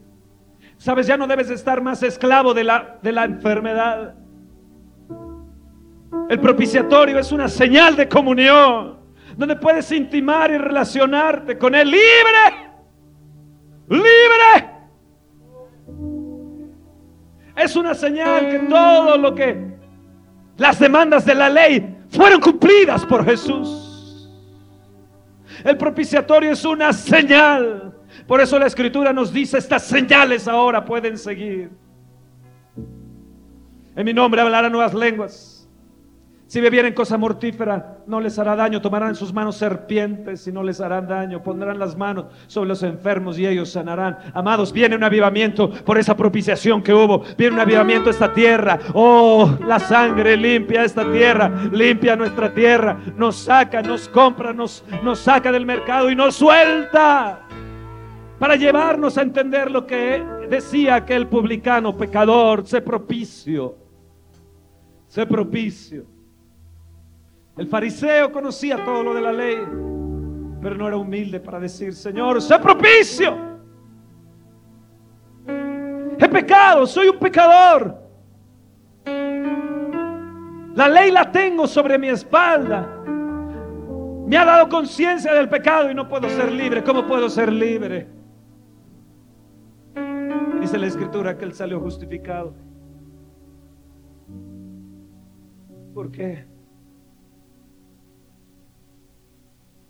Sabes, 0.75 1.07
ya 1.07 1.15
no 1.15 1.27
debes 1.27 1.49
estar 1.49 1.81
más 1.81 2.03
esclavo 2.03 2.53
de 2.53 2.65
la, 2.65 2.99
de 3.01 3.13
la 3.13 3.23
enfermedad. 3.23 4.15
El 6.29 6.39
propiciatorio 6.41 7.17
es 7.19 7.31
una 7.31 7.47
señal 7.47 7.95
de 7.95 8.09
comunión, 8.09 8.99
donde 9.37 9.55
puedes 9.55 9.89
intimar 9.93 10.51
y 10.51 10.57
relacionarte 10.57 11.57
con 11.57 11.73
Él 11.73 11.89
libre, 11.89 12.71
libre. 13.87 14.73
Es 17.55 17.77
una 17.77 17.93
señal 17.93 18.49
que 18.49 18.59
todo 18.67 19.17
lo 19.17 19.33
que 19.33 19.77
las 20.57 20.77
demandas 20.79 21.23
de 21.23 21.35
la 21.35 21.49
ley 21.49 21.97
fueron 22.09 22.41
cumplidas 22.41 23.05
por 23.05 23.23
Jesús. 23.23 23.88
El 25.63 25.77
propiciatorio 25.77 26.51
es 26.51 26.63
una 26.65 26.93
señal 26.93 27.89
por 28.27 28.41
eso 28.41 28.59
la 28.59 28.67
escritura 28.67 29.13
nos 29.13 29.31
dice, 29.31 29.57
estas 29.57 29.83
señales 29.83 30.47
ahora 30.47 30.83
pueden 30.83 31.17
seguir. 31.17 31.71
En 33.95 34.05
mi 34.05 34.13
nombre 34.13 34.41
hablarán 34.41 34.71
nuevas 34.71 34.93
lenguas. 34.93 35.58
Si 36.49 36.59
bebieren 36.59 36.95
cosa 36.95 37.15
mortífera, 37.15 37.99
no 38.07 38.19
les 38.19 38.39
hará 38.39 38.55
daño. 38.55 38.81
Tomarán 38.81 39.09
en 39.09 39.15
sus 39.15 39.31
manos 39.31 39.55
serpientes 39.55 40.47
y 40.47 40.51
no 40.51 40.63
les 40.63 40.81
harán 40.81 41.07
daño. 41.07 41.43
Pondrán 41.43 41.77
las 41.77 41.95
manos 41.95 42.25
sobre 42.47 42.69
los 42.69 42.81
enfermos 42.81 43.37
y 43.37 43.45
ellos 43.45 43.69
sanarán. 43.69 44.17
Amados, 44.33 44.73
viene 44.73 44.95
un 44.95 45.03
avivamiento 45.03 45.69
por 45.69 45.99
esa 45.99 46.17
propiciación 46.17 46.81
que 46.81 46.91
hubo. 46.91 47.23
Viene 47.37 47.53
un 47.53 47.59
avivamiento 47.59 48.09
a 48.09 48.13
esta 48.13 48.33
tierra. 48.33 48.79
Oh, 48.95 49.59
la 49.63 49.77
sangre 49.77 50.35
limpia 50.35 50.85
esta 50.85 51.03
tierra. 51.11 51.69
Limpia 51.71 52.15
nuestra 52.15 52.51
tierra. 52.51 52.99
Nos 53.15 53.35
saca, 53.35 53.83
nos 53.83 54.09
compra, 54.09 54.51
nos, 54.51 54.83
nos 55.03 55.19
saca 55.19 55.51
del 55.51 55.67
mercado 55.67 56.09
y 56.09 56.15
nos 56.15 56.33
suelta 56.33 57.41
para 58.39 58.55
llevarnos 58.55 59.19
a 59.19 59.21
entender 59.21 59.69
lo 59.69 59.85
que 59.85 60.25
decía 60.49 60.95
aquel 60.95 61.27
publicano 61.27 61.95
pecador, 61.95 62.65
sé 62.65 62.81
propicio, 62.81 63.77
sé 65.07 65.27
propicio. 65.27 66.17
El 67.59 67.67
fariseo 67.67 68.31
conocía 68.31 68.85
todo 68.85 69.03
lo 69.03 69.13
de 69.13 69.19
la 69.19 69.33
ley, 69.33 69.57
pero 70.61 70.75
no 70.75 70.87
era 70.87 70.95
humilde 70.95 71.41
para 71.41 71.59
decir, 71.59 71.93
Señor, 71.93 72.41
sé 72.41 72.57
propicio. 72.57 73.35
He 76.17 76.29
pecado, 76.29 76.87
soy 76.87 77.09
un 77.09 77.19
pecador. 77.19 78.01
La 80.73 80.87
ley 80.87 81.11
la 81.11 81.29
tengo 81.29 81.67
sobre 81.67 81.97
mi 81.97 82.07
espalda. 82.07 83.03
Me 84.25 84.37
ha 84.37 84.45
dado 84.45 84.69
conciencia 84.69 85.33
del 85.33 85.49
pecado 85.49 85.91
y 85.91 85.93
no 85.93 86.07
puedo 86.07 86.29
ser 86.29 86.53
libre. 86.53 86.81
¿Cómo 86.81 87.05
puedo 87.05 87.27
ser 87.27 87.51
libre? 87.51 88.07
Dice 90.61 90.77
la 90.77 90.87
escritura 90.87 91.37
que 91.37 91.43
él 91.43 91.53
salió 91.53 91.81
justificado. 91.81 92.53
¿Por 95.93 96.09
qué? 96.09 96.58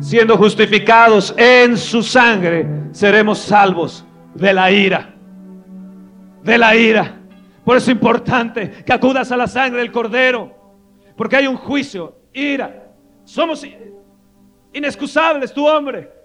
siendo 0.00 0.36
justificados 0.36 1.34
en 1.36 1.76
su 1.76 2.02
sangre, 2.02 2.66
seremos 2.92 3.38
salvos 3.38 4.04
de 4.34 4.52
la 4.52 4.70
ira. 4.70 5.14
De 6.42 6.58
la 6.58 6.76
ira. 6.76 7.18
Por 7.64 7.76
eso 7.76 7.90
es 7.90 7.96
importante 7.96 8.70
que 8.84 8.92
acudas 8.92 9.30
a 9.30 9.36
la 9.36 9.46
sangre 9.46 9.80
del 9.80 9.92
cordero, 9.92 10.54
porque 11.16 11.36
hay 11.36 11.46
un 11.46 11.56
juicio, 11.56 12.16
ira. 12.32 12.92
Somos 13.24 13.66
inexcusables, 14.72 15.52
tu 15.52 15.66
hombre 15.66 16.17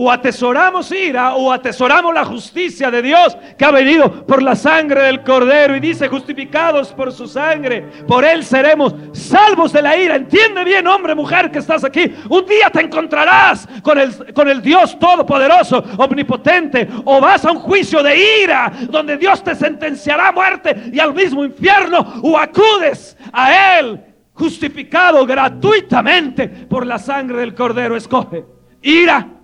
o 0.00 0.12
atesoramos 0.12 0.92
ira 0.92 1.34
o 1.34 1.50
atesoramos 1.50 2.14
la 2.14 2.24
justicia 2.24 2.88
de 2.88 3.02
Dios 3.02 3.36
que 3.58 3.64
ha 3.64 3.72
venido 3.72 4.24
por 4.24 4.40
la 4.40 4.54
sangre 4.54 5.02
del 5.02 5.24
cordero 5.24 5.74
y 5.74 5.80
dice 5.80 6.06
justificados 6.06 6.92
por 6.92 7.12
su 7.12 7.26
sangre, 7.26 7.82
por 8.06 8.24
él 8.24 8.44
seremos 8.44 8.94
salvos 9.12 9.72
de 9.72 9.82
la 9.82 9.96
ira. 9.96 10.14
Entiende 10.14 10.62
bien, 10.62 10.86
hombre, 10.86 11.16
mujer 11.16 11.50
que 11.50 11.58
estás 11.58 11.82
aquí, 11.82 12.14
un 12.28 12.46
día 12.46 12.70
te 12.70 12.80
encontrarás 12.80 13.68
con 13.82 13.98
el, 13.98 14.32
con 14.32 14.48
el 14.48 14.62
Dios 14.62 14.96
todopoderoso, 15.00 15.82
omnipotente, 15.96 16.88
o 17.04 17.20
vas 17.20 17.44
a 17.44 17.50
un 17.50 17.58
juicio 17.58 18.00
de 18.00 18.44
ira 18.44 18.72
donde 18.88 19.16
Dios 19.16 19.42
te 19.42 19.56
sentenciará 19.56 20.28
a 20.28 20.32
muerte 20.32 20.90
y 20.92 21.00
al 21.00 21.12
mismo 21.12 21.44
infierno, 21.44 22.20
o 22.22 22.38
acudes 22.38 23.16
a 23.32 23.80
él 23.80 24.00
justificado 24.32 25.26
gratuitamente 25.26 26.46
por 26.46 26.86
la 26.86 27.00
sangre 27.00 27.40
del 27.40 27.56
cordero. 27.56 27.96
Escoge 27.96 28.44
ira 28.80 29.37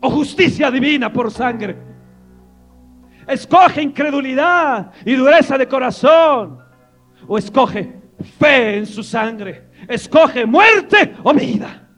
o 0.00 0.10
justicia 0.10 0.70
divina 0.70 1.12
por 1.12 1.30
sangre. 1.30 1.76
Escoge 3.26 3.82
incredulidad 3.82 4.92
y 5.04 5.14
dureza 5.14 5.58
de 5.58 5.68
corazón. 5.68 6.58
O 7.26 7.36
escoge 7.36 8.00
fe 8.38 8.78
en 8.78 8.86
su 8.86 9.02
sangre. 9.02 9.68
Escoge 9.88 10.46
muerte 10.46 11.14
o 11.22 11.34
vida. 11.34 11.88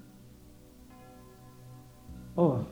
Oh. 2.35 2.67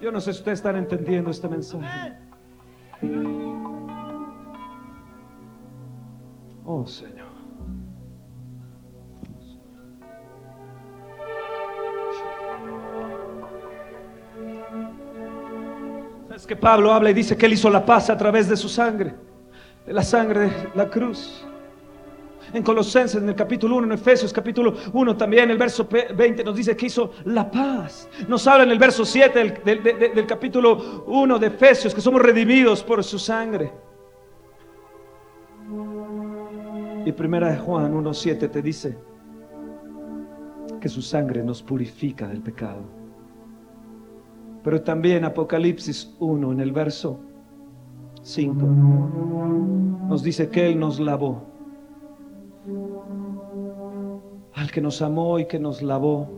Yo 0.00 0.10
no 0.10 0.20
sé 0.20 0.32
si 0.32 0.38
ustedes 0.40 0.58
están 0.58 0.76
entendiendo 0.76 1.30
este 1.30 1.48
mensaje. 1.48 2.12
Oh 6.64 6.86
Señor. 6.86 7.21
Es 16.42 16.46
que 16.48 16.56
Pablo 16.56 16.92
habla 16.92 17.08
y 17.08 17.14
dice 17.14 17.36
que 17.36 17.46
él 17.46 17.52
hizo 17.52 17.70
la 17.70 17.86
paz 17.86 18.10
a 18.10 18.16
través 18.16 18.48
de 18.48 18.56
su 18.56 18.68
sangre, 18.68 19.14
de 19.86 19.92
la 19.92 20.02
sangre 20.02 20.40
de 20.40 20.70
la 20.74 20.90
cruz. 20.90 21.46
En 22.52 22.64
Colosenses, 22.64 23.22
en 23.22 23.28
el 23.28 23.36
capítulo 23.36 23.76
1, 23.76 23.86
en 23.86 23.92
Efesios 23.92 24.32
capítulo 24.32 24.74
1 24.92 25.16
también, 25.16 25.52
el 25.52 25.56
verso 25.56 25.86
20 25.88 26.42
nos 26.42 26.56
dice 26.56 26.76
que 26.76 26.86
hizo 26.86 27.12
la 27.26 27.48
paz. 27.48 28.08
Nos 28.26 28.44
habla 28.48 28.64
en 28.64 28.72
el 28.72 28.78
verso 28.80 29.04
7 29.04 29.62
del, 29.64 29.82
del 29.84 30.26
capítulo 30.26 31.04
1 31.06 31.38
de 31.38 31.46
Efesios 31.46 31.94
que 31.94 32.00
somos 32.00 32.20
redimidos 32.20 32.82
por 32.82 33.04
su 33.04 33.20
sangre. 33.20 33.72
Y 37.06 37.12
primera 37.12 37.52
de 37.52 37.58
Juan 37.58 37.94
1.7 37.94 38.50
te 38.50 38.60
dice 38.60 38.98
que 40.80 40.88
su 40.88 41.02
sangre 41.02 41.44
nos 41.44 41.62
purifica 41.62 42.26
del 42.26 42.42
pecado. 42.42 43.01
Pero 44.62 44.82
también 44.82 45.24
Apocalipsis 45.24 46.14
1 46.20 46.52
en 46.52 46.60
el 46.60 46.72
verso 46.72 47.18
5 48.22 48.66
nos 50.08 50.22
dice 50.22 50.48
que 50.48 50.66
Él 50.66 50.78
nos 50.78 51.00
lavó. 51.00 51.42
Al 54.54 54.70
que 54.70 54.80
nos 54.80 55.02
amó 55.02 55.38
y 55.38 55.46
que 55.46 55.58
nos 55.58 55.82
lavó 55.82 56.28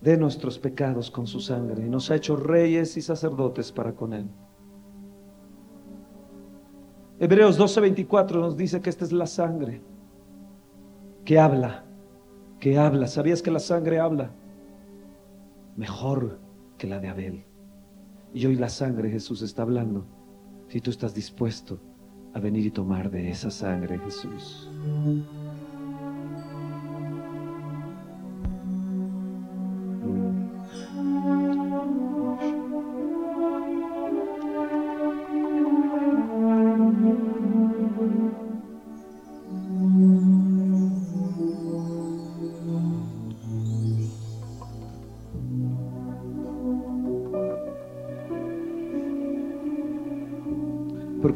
de 0.00 0.16
nuestros 0.16 0.58
pecados 0.58 1.10
con 1.10 1.26
su 1.26 1.40
sangre 1.40 1.86
y 1.86 1.88
nos 1.88 2.10
ha 2.10 2.16
hecho 2.16 2.36
reyes 2.36 2.96
y 2.96 3.02
sacerdotes 3.02 3.72
para 3.72 3.92
con 3.92 4.12
Él. 4.12 4.26
Hebreos 7.18 7.58
12:24 7.58 8.40
nos 8.40 8.56
dice 8.56 8.80
que 8.80 8.90
esta 8.90 9.04
es 9.04 9.12
la 9.12 9.26
sangre 9.26 9.80
que 11.24 11.38
habla, 11.38 11.84
que 12.58 12.78
habla. 12.78 13.06
¿Sabías 13.06 13.42
que 13.42 13.50
la 13.50 13.60
sangre 13.60 14.00
habla? 14.00 14.32
Mejor 15.76 16.40
que 16.78 16.86
la 16.86 16.98
de 16.98 17.08
Abel. 17.08 17.44
Y 18.34 18.46
hoy 18.46 18.56
la 18.56 18.68
sangre 18.68 19.10
Jesús 19.10 19.42
está 19.42 19.62
hablando. 19.62 20.06
Si 20.68 20.80
tú 20.80 20.90
estás 20.90 21.14
dispuesto 21.14 21.80
a 22.34 22.40
venir 22.40 22.66
y 22.66 22.70
tomar 22.70 23.10
de 23.10 23.30
esa 23.30 23.50
sangre 23.50 23.98
Jesús. 23.98 24.70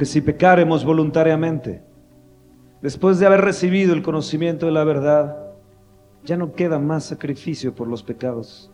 Porque 0.06 0.12
si 0.12 0.20
pecaremos 0.20 0.84
voluntariamente, 0.84 1.82
después 2.80 3.18
de 3.18 3.26
haber 3.26 3.40
recibido 3.40 3.92
el 3.92 4.04
conocimiento 4.04 4.66
de 4.66 4.70
la 4.70 4.84
verdad, 4.84 5.36
ya 6.22 6.36
no 6.36 6.52
queda 6.52 6.78
más 6.78 7.06
sacrificio 7.06 7.74
por 7.74 7.88
los 7.88 8.04
pecados, 8.04 8.70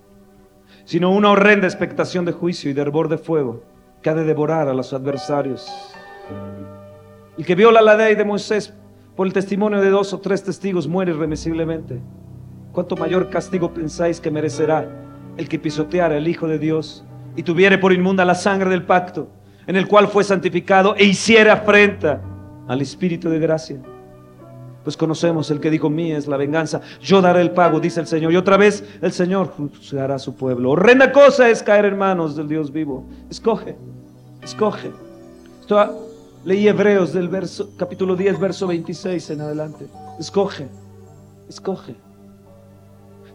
sino 0.84 1.10
una 1.10 1.30
horrenda 1.30 1.66
expectación 1.66 2.26
de 2.26 2.32
juicio 2.32 2.70
y 2.70 2.74
de 2.74 2.82
hervor 2.82 3.08
de 3.08 3.16
fuego 3.16 3.62
que 4.02 4.10
ha 4.10 4.14
de 4.14 4.24
devorar 4.24 4.68
a 4.68 4.74
los 4.74 4.92
adversarios. 4.92 5.72
El 7.38 7.46
que 7.46 7.54
viola 7.54 7.80
la 7.80 7.96
ley 7.96 8.14
de 8.14 8.26
Moisés 8.26 8.74
por 9.16 9.26
el 9.26 9.32
testimonio 9.32 9.80
de 9.80 9.88
dos 9.88 10.12
o 10.12 10.20
tres 10.20 10.44
testigos 10.44 10.86
muere 10.86 11.12
irremisiblemente. 11.12 12.02
¿Cuánto 12.72 12.94
mayor 12.94 13.30
castigo 13.30 13.72
pensáis 13.72 14.20
que 14.20 14.30
merecerá 14.30 14.86
el 15.38 15.48
que 15.48 15.58
pisoteara 15.58 16.18
el 16.18 16.28
Hijo 16.28 16.46
de 16.46 16.58
Dios 16.58 17.06
y 17.36 17.42
tuviere 17.42 17.78
por 17.78 17.94
inmunda 17.94 18.26
la 18.26 18.34
sangre 18.34 18.68
del 18.68 18.84
pacto? 18.84 19.30
En 19.66 19.76
el 19.76 19.86
cual 19.86 20.08
fue 20.08 20.24
santificado 20.24 20.94
e 20.96 21.04
hiciera 21.04 21.54
afrenta 21.54 22.20
al 22.68 22.80
Espíritu 22.80 23.28
de 23.28 23.38
gracia. 23.38 23.80
Pues 24.84 24.96
conocemos 24.96 25.50
el 25.50 25.60
que 25.60 25.70
dijo, 25.70 25.88
mía 25.88 26.18
es 26.18 26.26
la 26.26 26.36
venganza, 26.36 26.80
yo 27.00 27.20
daré 27.22 27.40
el 27.40 27.52
pago, 27.52 27.78
dice 27.78 28.00
el 28.00 28.06
Señor. 28.06 28.32
Y 28.32 28.36
otra 28.36 28.56
vez 28.56 28.84
el 29.00 29.12
Señor 29.12 29.48
juzgará 29.48 30.16
a 30.16 30.18
su 30.18 30.34
pueblo. 30.34 30.70
Horrenda 30.70 31.12
cosa 31.12 31.48
es 31.48 31.62
caer 31.62 31.84
en 31.84 31.98
manos 31.98 32.34
del 32.36 32.48
Dios 32.48 32.72
vivo. 32.72 33.06
Escoge, 33.30 33.76
escoge. 34.42 34.90
Esto, 35.60 36.08
leí 36.44 36.66
Hebreos 36.66 37.12
del 37.12 37.28
verso, 37.28 37.70
capítulo 37.76 38.16
10, 38.16 38.40
verso 38.40 38.66
26 38.66 39.30
en 39.30 39.40
adelante. 39.42 39.86
Escoge, 40.18 40.66
escoge. 41.48 41.94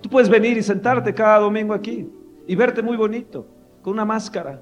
Tú 0.01 0.09
puedes 0.09 0.29
venir 0.29 0.57
y 0.57 0.63
sentarte 0.63 1.13
cada 1.13 1.39
domingo 1.39 1.73
aquí 1.73 2.09
y 2.45 2.55
verte 2.55 2.81
muy 2.81 2.97
bonito, 2.97 3.47
con 3.81 3.93
una 3.93 4.05
máscara, 4.05 4.61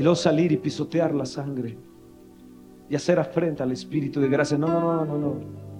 y 0.00 0.02
luego 0.02 0.16
salir 0.16 0.50
y 0.50 0.56
pisotear 0.56 1.14
la 1.14 1.26
sangre 1.26 1.76
y 2.88 2.94
hacer 2.96 3.20
afrenta 3.20 3.64
al 3.64 3.72
Espíritu 3.72 4.18
de 4.18 4.30
gracia. 4.30 4.56
No, 4.56 4.66
no, 4.66 4.80
no, 4.80 5.04
no, 5.04 5.18
no. 5.18 5.34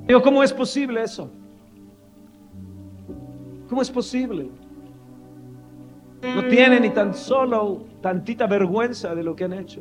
Digo, 0.07 0.21
¿cómo 0.21 0.43
es 0.43 0.53
posible 0.53 1.03
eso? 1.03 1.31
¿Cómo 3.67 3.81
es 3.81 3.91
posible? 3.91 4.51
No 6.23 6.47
tienen 6.49 6.83
ni 6.83 6.91
tan 6.91 7.15
solo 7.15 7.87
tantita 8.03 8.47
vergüenza 8.47 9.15
de 9.15 9.25
lo 9.25 9.35
que 9.35 9.45
han 9.45 9.55
hecho. 9.55 9.81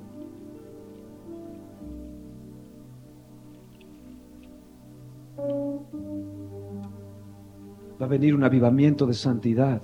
Va 8.02 8.06
a 8.06 8.08
venir 8.08 8.34
un 8.34 8.46
avivamiento 8.46 9.06
de 9.06 9.16
santidad 9.16 9.82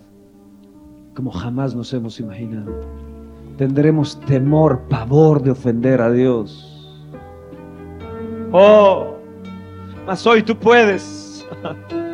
como 1.13 1.29
jamás 1.29 1.75
nos 1.75 1.91
hemos 1.91 2.21
imaginado 2.21 2.71
tendremos 3.57 4.19
temor, 4.21 4.81
pavor 4.89 5.41
de 5.41 5.51
ofender 5.51 6.01
a 6.01 6.11
Dios. 6.11 6.71
Oh, 8.51 9.15
mas 10.05 10.25
hoy 10.25 10.43
tú 10.43 10.57
puedes. 10.57 11.45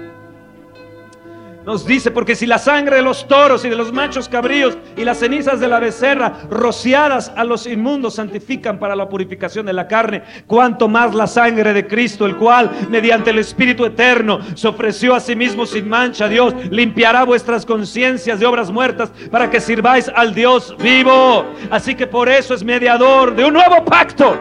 Nos 1.65 1.85
dice, 1.85 2.09
porque 2.09 2.35
si 2.35 2.47
la 2.47 2.57
sangre 2.57 2.95
de 2.95 3.01
los 3.03 3.27
toros 3.27 3.63
y 3.63 3.69
de 3.69 3.75
los 3.75 3.93
machos 3.93 4.27
cabríos 4.27 4.77
y 4.97 5.03
las 5.03 5.19
cenizas 5.19 5.59
de 5.59 5.67
la 5.67 5.79
becerra 5.79 6.39
rociadas 6.49 7.31
a 7.35 7.43
los 7.43 7.67
inmundos 7.67 8.15
santifican 8.15 8.79
para 8.79 8.95
la 8.95 9.07
purificación 9.07 9.67
de 9.67 9.73
la 9.73 9.87
carne, 9.87 10.23
cuanto 10.47 10.87
más 10.87 11.13
la 11.13 11.27
sangre 11.27 11.73
de 11.73 11.85
Cristo, 11.85 12.25
el 12.25 12.35
cual 12.35 12.71
mediante 12.89 13.29
el 13.29 13.37
Espíritu 13.37 13.85
eterno 13.85 14.39
se 14.55 14.67
ofreció 14.67 15.13
a 15.13 15.19
sí 15.19 15.35
mismo 15.35 15.67
sin 15.67 15.87
mancha, 15.87 16.27
Dios 16.27 16.55
limpiará 16.71 17.23
vuestras 17.25 17.65
conciencias 17.65 18.39
de 18.39 18.45
obras 18.47 18.71
muertas 18.71 19.11
para 19.29 19.49
que 19.49 19.61
sirváis 19.61 20.09
al 20.15 20.33
Dios 20.33 20.75
vivo. 20.79 21.45
Así 21.69 21.93
que 21.93 22.07
por 22.07 22.27
eso 22.27 22.55
es 22.55 22.63
mediador 22.63 23.35
de 23.35 23.45
un 23.45 23.53
nuevo 23.53 23.85
pacto 23.85 24.35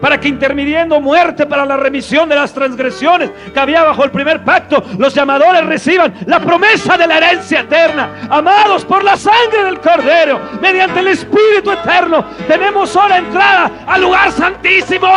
para 0.00 0.18
que 0.18 0.28
intermidiendo 0.28 1.00
muerte 1.00 1.46
para 1.46 1.64
la 1.64 1.76
remisión 1.76 2.28
de 2.28 2.36
las 2.36 2.52
transgresiones 2.52 3.30
que 3.52 3.60
había 3.60 3.84
bajo 3.84 4.04
el 4.04 4.10
primer 4.10 4.44
pacto, 4.44 4.82
los 4.98 5.14
llamadores 5.14 5.64
reciban 5.66 6.14
la 6.26 6.40
promesa 6.40 6.96
de 6.96 7.06
la 7.06 7.18
herencia 7.18 7.60
eterna. 7.60 8.28
Amados 8.30 8.84
por 8.84 9.04
la 9.04 9.16
sangre 9.16 9.64
del 9.64 9.80
Cordero, 9.80 10.40
mediante 10.60 11.00
el 11.00 11.08
Espíritu 11.08 11.72
eterno, 11.72 12.24
tenemos 12.46 12.94
ahora 12.96 13.18
entrada 13.18 13.70
al 13.86 14.00
lugar 14.00 14.32
santísimo 14.32 15.08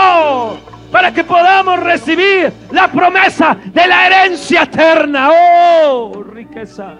para 0.91 1.11
que 1.11 1.23
podamos 1.23 1.79
recibir 1.79 2.53
la 2.71 2.87
promesa 2.87 3.57
de 3.65 3.87
la 3.87 4.07
herencia 4.07 4.63
eterna. 4.63 5.29
Oh, 5.31 6.23
riqueza. 6.23 6.93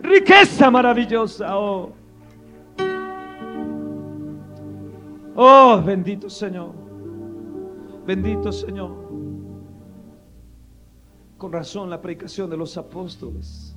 Riqueza 0.00 0.70
maravillosa. 0.70 1.56
Oh. 1.56 1.95
Oh, 5.38 5.82
bendito 5.84 6.30
Señor. 6.30 6.72
Bendito 8.06 8.50
Señor. 8.50 8.90
Con 11.36 11.52
razón 11.52 11.90
la 11.90 12.00
predicación 12.00 12.48
de 12.48 12.56
los 12.56 12.78
apóstoles. 12.78 13.76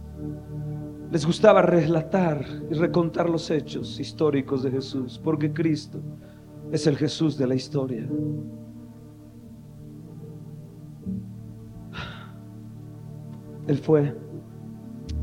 Les 1.11 1.25
gustaba 1.25 1.61
relatar 1.61 2.45
y 2.69 2.75
recontar 2.75 3.29
los 3.29 3.49
hechos 3.51 3.99
históricos 3.99 4.63
de 4.63 4.71
Jesús, 4.71 5.19
porque 5.21 5.51
Cristo 5.51 5.99
es 6.71 6.87
el 6.87 6.95
Jesús 6.95 7.37
de 7.37 7.47
la 7.47 7.55
historia. 7.55 8.07
Él 13.67 13.77
fue 13.79 14.17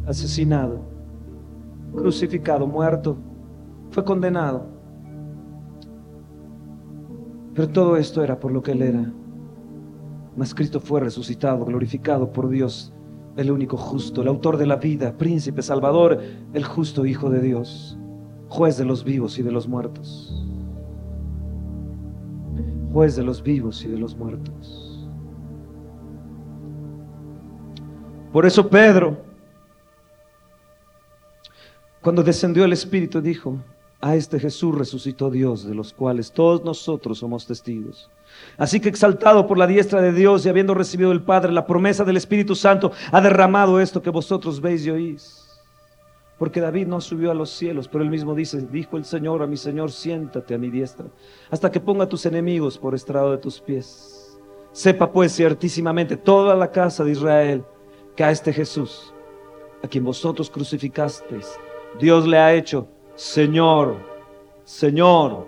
asesinado, 0.07 0.81
crucificado, 1.94 2.66
muerto, 2.66 3.16
fue 3.90 4.05
condenado 4.05 4.76
pero 7.57 7.71
todo 7.71 7.97
esto 7.97 8.23
era 8.23 8.38
por 8.38 8.53
lo 8.53 8.62
que 8.62 8.73
Él 8.73 8.83
era. 8.83 9.11
Mas 10.37 10.55
Cristo 10.55 10.79
fue 10.79 11.01
resucitado, 11.01 11.64
glorificado 11.64 12.31
por 12.31 12.51
Dios, 12.51 12.92
el 13.38 13.51
único 13.51 13.79
justo, 13.79 14.21
el 14.21 14.29
autor 14.29 14.59
de 14.59 14.66
la 14.66 14.77
vida, 14.77 15.16
príncipe, 15.16 15.62
salvador, 15.62 16.21
el 16.53 16.64
justo 16.64 17.07
Hijo 17.07 17.31
de 17.31 17.40
Dios, 17.40 17.99
juez 18.49 18.77
de 18.77 18.85
los 18.85 19.05
vivos 19.05 19.38
y 19.38 19.42
de 19.42 19.51
los 19.53 19.66
muertos. 19.66 20.47
Juez 22.92 23.16
de 23.16 23.23
los 23.23 23.42
vivos 23.42 23.83
y 23.87 23.88
de 23.88 23.99
los 23.99 24.14
muertos. 24.14 25.09
Por 28.35 28.45
eso 28.45 28.69
Pedro, 28.69 29.16
cuando 32.03 32.23
descendió 32.23 32.66
el 32.66 32.75
Espíritu, 32.75 33.23
dijo, 33.23 33.57
a 34.01 34.15
este 34.15 34.39
Jesús 34.39 34.77
resucitó 34.77 35.31
Dios, 35.31 35.67
de 35.67 35.75
los 35.75 35.93
cuales 35.93 36.33
todos 36.33 36.65
nosotros 36.65 37.19
somos 37.19 37.47
testigos. 37.47 38.11
Así 38.59 38.81
que 38.81 38.89
exaltado 38.89 39.47
por 39.47 39.59
la 39.59 39.67
diestra 39.67 40.03
de 40.03 40.13
Dios 40.13 40.45
y 40.45 40.49
habiendo 40.49 40.75
recibido 40.75 41.11
del 41.11 41.23
Padre 41.23 41.53
la 41.53 41.67
promesa 41.67 42.05
del 42.05 42.17
Espíritu 42.17 42.55
Santo, 42.55 42.93
ha 43.11 43.21
derramado 43.21 43.81
esto 43.81 44.03
que 44.03 44.11
vosotros 44.11 44.61
veis 44.61 44.85
y 44.87 44.91
oís. 44.91 45.43
Porque 46.39 46.61
David 46.61 46.87
no 46.87 47.01
subió 47.01 47.31
a 47.31 47.35
los 47.35 47.51
cielos, 47.51 47.89
pero 47.89 48.05
él 48.05 48.11
mismo 48.11 48.35
dice, 48.35 48.61
dijo 48.71 48.99
el 48.99 49.07
Señor 49.07 49.43
a 49.43 49.47
mi 49.47 49.57
Señor, 49.57 49.91
siéntate 49.91 50.55
a 50.55 50.59
mi 50.59 50.71
diestra, 50.71 51.07
hasta 51.51 51.71
que 51.71 51.81
ponga 51.81 52.05
a 52.05 52.09
tus 52.09 52.27
enemigos 52.27 52.77
por 52.77 52.95
estrado 52.95 53.31
de 53.31 53.39
tus 53.39 53.59
pies. 53.61 54.39
Sepa 54.73 55.11
pues 55.11 55.33
ciertísimamente 55.33 56.19
toda 56.19 56.55
la 56.55 56.71
casa 56.71 57.03
de 57.03 57.13
Israel 57.13 57.65
que 58.15 58.25
a 58.25 58.31
este 58.31 58.53
Jesús, 58.53 59.15
a 59.83 59.89
quien 59.89 60.05
vosotros 60.05 60.51
crucificasteis, 60.51 61.59
Dios 61.99 62.27
le 62.27 62.37
ha 62.37 62.53
hecho 62.53 62.87
Señor, 63.17 63.97
Señor, 64.65 65.47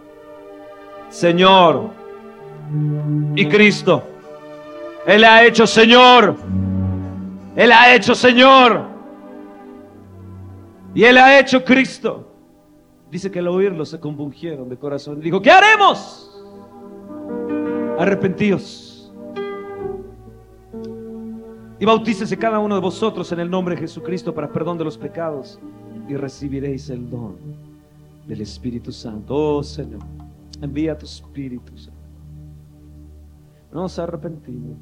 Señor 1.10 1.90
y 3.36 3.46
Cristo. 3.46 4.02
Él 5.06 5.22
ha 5.24 5.44
hecho 5.44 5.66
Señor. 5.66 6.34
Él 7.54 7.72
ha 7.72 7.94
hecho 7.94 8.14
Señor. 8.14 8.82
Y 10.94 11.04
Él 11.04 11.18
ha 11.18 11.38
hecho 11.38 11.62
Cristo. 11.64 12.26
Dice 13.10 13.30
que 13.30 13.38
al 13.38 13.48
oírlo 13.48 13.84
se 13.84 14.00
compungieron 14.00 14.68
de 14.68 14.76
corazón. 14.76 15.20
Dijo, 15.20 15.40
¿qué 15.40 15.50
haremos? 15.50 16.42
Arrepentíos. 17.98 19.12
Y 21.78 21.84
bautícese 21.84 22.36
cada 22.36 22.58
uno 22.58 22.74
de 22.74 22.80
vosotros 22.80 23.30
en 23.32 23.40
el 23.40 23.50
nombre 23.50 23.74
de 23.74 23.82
Jesucristo 23.82 24.34
para 24.34 24.50
perdón 24.50 24.78
de 24.78 24.84
los 24.84 24.98
pecados 24.98 25.60
y 26.08 26.16
recibiréis 26.16 26.90
el 26.90 27.08
don 27.08 27.36
del 28.26 28.40
Espíritu 28.40 28.90
Santo. 28.92 29.34
Oh 29.34 29.62
Señor, 29.62 30.02
envía 30.60 30.96
tu 30.96 31.06
Espíritu 31.06 31.76
Santo. 31.76 31.98
Nos 33.72 33.98
arrepentimos. 33.98 34.78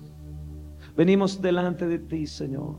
Venimos 0.97 1.41
delante 1.43 1.87
de 1.87 1.99
ti, 1.99 2.27
Señor. 2.27 2.77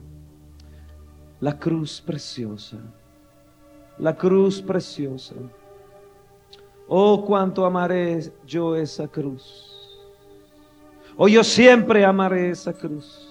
La 1.39 1.59
cruz 1.59 2.01
preciosa 2.01 2.77
la 3.99 4.15
cruz 4.15 4.61
preciosa. 4.61 5.35
Oh, 6.87 7.23
cuánto 7.25 7.65
amaré 7.65 8.31
yo 8.45 8.75
esa 8.75 9.07
cruz. 9.07 9.73
Oh, 11.15 11.27
yo 11.27 11.43
siempre 11.43 12.05
amaré 12.05 12.51
esa 12.51 12.73
cruz. 12.73 13.23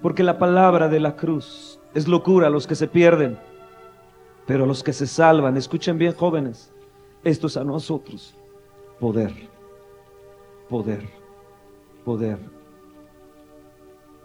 Porque 0.00 0.22
la 0.22 0.38
palabra 0.38 0.88
de 0.88 1.00
la 1.00 1.16
cruz 1.16 1.67
es 1.94 2.08
locura 2.08 2.50
los 2.50 2.66
que 2.66 2.74
se 2.74 2.86
pierden, 2.86 3.38
pero 4.46 4.66
los 4.66 4.82
que 4.82 4.92
se 4.92 5.06
salvan, 5.06 5.56
escuchen 5.56 5.98
bien 5.98 6.14
jóvenes, 6.14 6.72
esto 7.24 7.46
es 7.46 7.56
a 7.56 7.64
nosotros 7.64 8.34
poder, 8.98 9.32
poder, 10.68 11.08
poder 12.04 12.38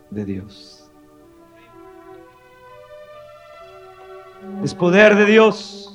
de 0.10 0.26
Dios. 0.26 0.90
Es 4.64 4.74
poder 4.76 5.16
de 5.16 5.26
Dios. 5.26 5.93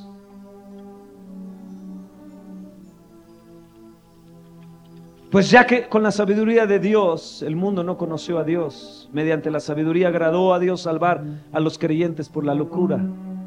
Pues 5.30 5.50
ya 5.50 5.66
que 5.66 5.88
con 5.88 6.02
la 6.02 6.10
sabiduría 6.10 6.66
de 6.66 6.78
Dios 6.78 7.42
el 7.42 7.54
mundo 7.54 7.84
no 7.84 7.98
conoció 7.98 8.38
a 8.38 8.44
Dios, 8.44 9.10
mediante 9.12 9.50
la 9.50 9.60
sabiduría 9.60 10.08
agradó 10.08 10.54
a 10.54 10.58
Dios 10.58 10.80
salvar 10.82 11.22
a 11.52 11.60
los 11.60 11.78
creyentes 11.78 12.30
por 12.30 12.46
la 12.46 12.54
locura 12.54 12.98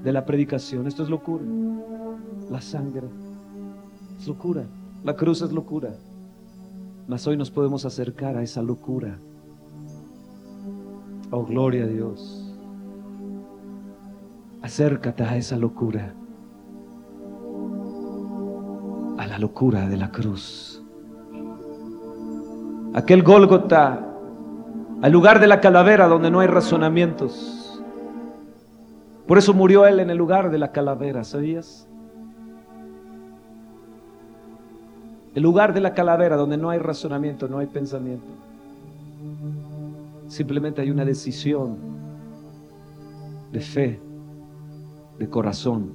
de 0.03 0.11
la 0.11 0.25
predicación. 0.25 0.85
Esto 0.85 1.01
es 1.01 1.09
locura. 1.09 1.43
La 2.51 2.61
sangre 2.61 3.07
es 4.19 4.27
locura. 4.27 4.63
La 5.03 5.15
cruz 5.15 5.41
es 5.41 5.51
locura. 5.51 5.89
Mas 7.07 7.25
hoy 7.25 7.35
nos 7.35 7.49
podemos 7.49 7.83
acercar 7.83 8.37
a 8.37 8.43
esa 8.43 8.61
locura. 8.61 9.17
Oh, 11.31 11.43
gloria 11.43 11.85
a 11.85 11.87
Dios. 11.87 12.53
Acércate 14.61 15.23
a 15.23 15.35
esa 15.35 15.57
locura, 15.57 16.13
a 19.17 19.25
la 19.25 19.39
locura 19.39 19.89
de 19.89 19.97
la 19.97 20.11
cruz. 20.11 20.70
Aquel 22.93 23.23
Gólgota, 23.23 24.06
al 25.01 25.12
lugar 25.12 25.39
de 25.39 25.47
la 25.47 25.62
calavera 25.62 26.08
donde 26.08 26.30
no 26.30 26.41
hay 26.41 26.47
razonamientos. 26.47 27.82
Por 29.27 29.38
eso 29.38 29.54
murió 29.54 29.86
él 29.86 30.01
en 30.01 30.10
el 30.10 30.17
lugar 30.17 30.51
de 30.51 30.58
la 30.58 30.71
calavera, 30.71 31.23
¿sabías? 31.23 31.88
El 35.34 35.43
lugar 35.43 35.73
de 35.73 35.80
la 35.80 35.93
calavera 35.93 36.36
donde 36.36 36.58
no 36.58 36.69
hay 36.69 36.80
razonamiento, 36.80 37.47
no 37.47 37.60
hay 37.60 37.67
pensamiento. 37.67 38.27
Simplemente 40.27 40.82
hay 40.82 40.91
una 40.91 41.06
decisión 41.06 41.77
de 43.54 43.60
fe 43.62 43.99
de 45.17 45.30
corazón 45.30 45.91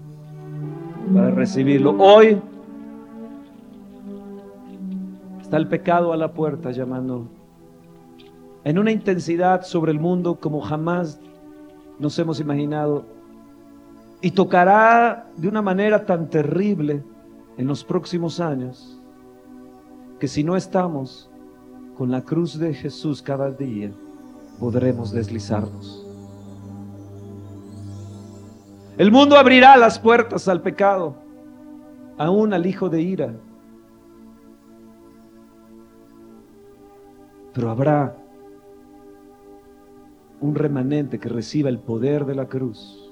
para 1.13 1.31
recibirlo. 1.31 1.95
Hoy 1.99 2.41
está 5.47 5.59
el 5.59 5.69
pecado 5.69 6.13
a 6.13 6.17
la 6.17 6.33
puerta 6.33 6.73
llamando 6.73 7.29
en 8.65 8.81
una 8.81 8.91
intensidad 8.91 9.63
sobre 9.63 9.93
el 9.93 10.01
mundo 10.01 10.41
como 10.41 10.61
jamás 10.61 11.21
nos 12.01 12.19
hemos 12.19 12.41
imaginado 12.41 13.05
y 14.21 14.33
tocará 14.33 15.31
de 15.37 15.47
una 15.47 15.63
manera 15.63 16.05
tan 16.05 16.29
terrible 16.29 17.05
en 17.59 17.69
los 17.69 17.85
próximos 17.85 18.41
años 18.41 19.01
que 20.19 20.27
si 20.27 20.43
no 20.43 20.57
estamos 20.57 21.31
con 21.97 22.11
la 22.11 22.23
cruz 22.23 22.59
de 22.59 22.75
Jesús 22.75 23.23
cada 23.23 23.53
día, 23.53 23.93
podremos 24.59 25.13
deslizarnos. 25.13 26.05
El 28.99 29.13
mundo 29.13 29.37
abrirá 29.37 29.77
las 29.77 29.97
puertas 29.97 30.49
al 30.49 30.61
pecado, 30.61 31.15
aún 32.19 32.53
al 32.53 32.67
hijo 32.67 32.89
de 32.89 33.01
ira. 33.01 33.33
Pero 37.57 37.71
habrá 37.71 38.14
un 40.42 40.55
remanente 40.55 41.19
que 41.19 41.31
reciba 41.31 41.71
el 41.71 41.79
poder 41.79 42.27
de 42.27 42.35
la 42.35 42.49
cruz. 42.49 43.11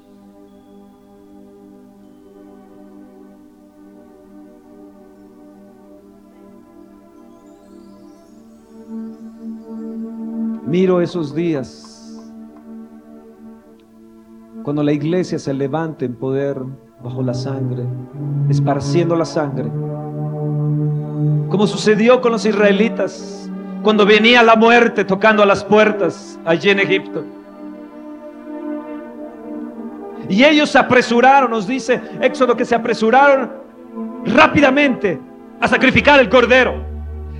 Miro 10.66 11.00
esos 11.00 11.34
días 11.34 12.22
cuando 14.62 14.82
la 14.82 14.92
iglesia 14.92 15.38
se 15.38 15.54
levante 15.54 16.04
en 16.04 16.16
poder 16.16 16.60
bajo 17.02 17.22
la 17.22 17.32
sangre, 17.32 17.84
esparciendo 18.50 19.16
la 19.16 19.24
sangre, 19.24 19.70
como 21.48 21.66
sucedió 21.66 22.20
con 22.20 22.32
los 22.32 22.44
israelitas 22.44 23.44
cuando 23.84 24.04
venía 24.04 24.42
la 24.42 24.56
muerte 24.56 25.04
tocando 25.04 25.44
a 25.44 25.46
las 25.46 25.62
puertas 25.62 26.36
allí 26.44 26.70
en 26.70 26.80
Egipto. 26.80 27.24
Y 30.28 30.42
ellos 30.42 30.70
se 30.70 30.78
apresuraron, 30.78 31.50
nos 31.50 31.66
dice 31.66 32.00
Éxodo, 32.20 32.56
que 32.56 32.64
se 32.64 32.74
apresuraron 32.74 33.52
rápidamente 34.24 35.20
a 35.60 35.68
sacrificar 35.68 36.18
el 36.18 36.28
cordero. 36.28 36.82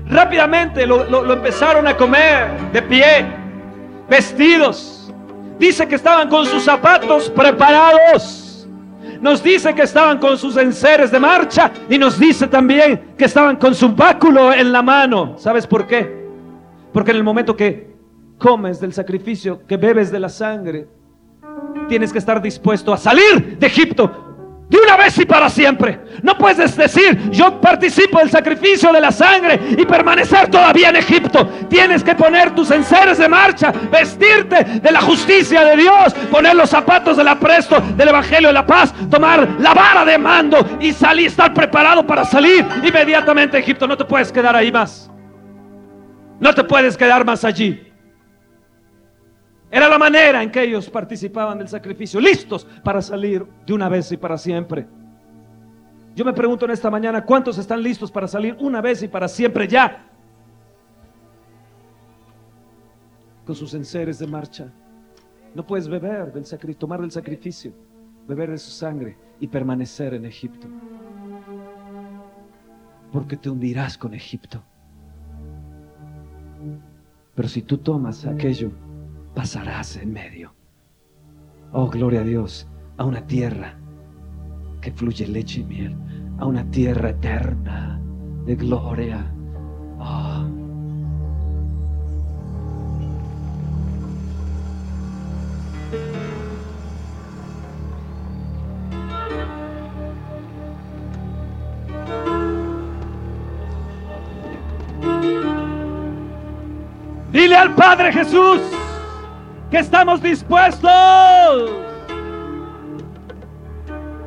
Rápidamente 0.06 0.86
lo, 0.86 1.32
empezaron 1.32 1.88
a 1.88 1.96
comer 1.96 2.50
de 2.72 2.82
pie, 2.82 3.26
vestidos 4.08 4.94
Dice 5.58 5.86
que 5.86 5.94
estaban 5.94 6.28
con 6.28 6.44
sus 6.46 6.64
zapatos 6.64 7.30
preparados. 7.30 8.66
Nos 9.20 9.42
dice 9.42 9.74
que 9.74 9.82
estaban 9.82 10.18
con 10.18 10.36
sus 10.36 10.56
enseres 10.56 11.10
de 11.10 11.20
marcha 11.20 11.70
y 11.88 11.96
nos 11.96 12.18
dice 12.18 12.48
también 12.48 13.14
que 13.16 13.24
estaban 13.24 13.56
con 13.56 13.74
su 13.74 13.90
báculo 13.90 14.52
en 14.52 14.72
la 14.72 14.82
mano. 14.82 15.36
¿Sabes 15.38 15.66
por 15.66 15.86
qué? 15.86 16.23
Porque 16.94 17.10
en 17.10 17.16
el 17.16 17.24
momento 17.24 17.56
que 17.56 17.92
comes 18.38 18.80
del 18.80 18.92
sacrificio, 18.92 19.66
que 19.66 19.76
bebes 19.76 20.12
de 20.12 20.20
la 20.20 20.28
sangre, 20.28 20.86
tienes 21.88 22.12
que 22.12 22.18
estar 22.18 22.40
dispuesto 22.40 22.92
a 22.92 22.96
salir 22.96 23.58
de 23.58 23.66
Egipto 23.66 24.24
de 24.68 24.78
una 24.78 24.96
vez 24.96 25.18
y 25.18 25.24
para 25.24 25.50
siempre. 25.50 26.00
No 26.22 26.38
puedes 26.38 26.76
decir, 26.76 27.30
yo 27.30 27.60
participo 27.60 28.20
del 28.20 28.30
sacrificio 28.30 28.92
de 28.92 29.00
la 29.00 29.10
sangre 29.10 29.60
y 29.76 29.84
permanecer 29.84 30.48
todavía 30.48 30.90
en 30.90 30.96
Egipto. 30.96 31.46
Tienes 31.68 32.04
que 32.04 32.14
poner 32.14 32.54
tus 32.54 32.70
enseres 32.70 33.18
de 33.18 33.28
marcha, 33.28 33.72
vestirte 33.90 34.64
de 34.64 34.92
la 34.92 35.00
justicia 35.00 35.64
de 35.64 35.76
Dios, 35.76 36.14
poner 36.30 36.54
los 36.54 36.70
zapatos 36.70 37.16
del 37.16 37.26
apresto 37.26 37.80
del 37.96 38.08
Evangelio 38.08 38.48
de 38.48 38.54
la 38.54 38.66
paz, 38.66 38.94
tomar 39.10 39.48
la 39.58 39.74
vara 39.74 40.04
de 40.04 40.16
mando 40.16 40.64
y 40.80 40.92
salir, 40.92 41.26
estar 41.26 41.52
preparado 41.52 42.06
para 42.06 42.24
salir 42.24 42.64
inmediatamente 42.84 43.56
a 43.56 43.60
Egipto. 43.60 43.88
No 43.88 43.96
te 43.96 44.04
puedes 44.04 44.30
quedar 44.30 44.54
ahí 44.54 44.70
más. 44.70 45.10
No 46.44 46.54
te 46.54 46.62
puedes 46.62 46.94
quedar 46.94 47.24
más 47.24 47.42
allí. 47.42 47.90
Era 49.70 49.88
la 49.88 49.96
manera 49.96 50.42
en 50.42 50.50
que 50.50 50.62
ellos 50.62 50.90
participaban 50.90 51.56
del 51.56 51.68
sacrificio, 51.68 52.20
listos 52.20 52.66
para 52.84 53.00
salir 53.00 53.46
de 53.66 53.72
una 53.72 53.88
vez 53.88 54.12
y 54.12 54.18
para 54.18 54.36
siempre. 54.36 54.86
Yo 56.14 56.22
me 56.22 56.34
pregunto 56.34 56.66
en 56.66 56.72
esta 56.72 56.90
mañana, 56.90 57.24
¿cuántos 57.24 57.56
están 57.56 57.82
listos 57.82 58.12
para 58.12 58.28
salir 58.28 58.58
una 58.60 58.82
vez 58.82 59.02
y 59.02 59.08
para 59.08 59.26
siempre 59.26 59.66
ya? 59.66 60.06
Con 63.46 63.54
sus 63.54 63.72
enseres 63.72 64.18
de 64.18 64.26
marcha. 64.26 64.70
No 65.54 65.66
puedes 65.66 65.88
beber 65.88 66.30
del 66.30 66.44
sacrificio, 66.44 66.78
tomar 66.78 67.00
del 67.00 67.10
sacrificio, 67.10 67.72
beber 68.28 68.50
de 68.50 68.58
su 68.58 68.70
sangre 68.70 69.16
y 69.40 69.48
permanecer 69.48 70.12
en 70.12 70.26
Egipto. 70.26 70.68
Porque 73.10 73.38
te 73.38 73.48
hundirás 73.48 73.96
con 73.96 74.12
Egipto. 74.12 74.62
Pero 77.34 77.48
si 77.48 77.62
tú 77.62 77.78
tomas 77.78 78.24
aquello 78.26 78.70
pasarás 79.34 79.96
en 79.96 80.12
medio. 80.12 80.54
Oh, 81.72 81.88
gloria 81.88 82.20
a 82.20 82.24
Dios, 82.24 82.68
a 82.96 83.04
una 83.04 83.26
tierra 83.26 83.76
que 84.80 84.92
fluye 84.92 85.26
leche 85.26 85.60
y 85.60 85.64
miel, 85.64 85.96
a 86.38 86.46
una 86.46 86.70
tierra 86.70 87.10
eterna 87.10 88.00
de 88.46 88.54
gloria. 88.54 89.34
Oh. 89.98 90.53
Padre 107.96 108.12
Jesús 108.12 108.60
que 109.70 109.78
estamos 109.78 110.20
dispuestos, 110.20 111.70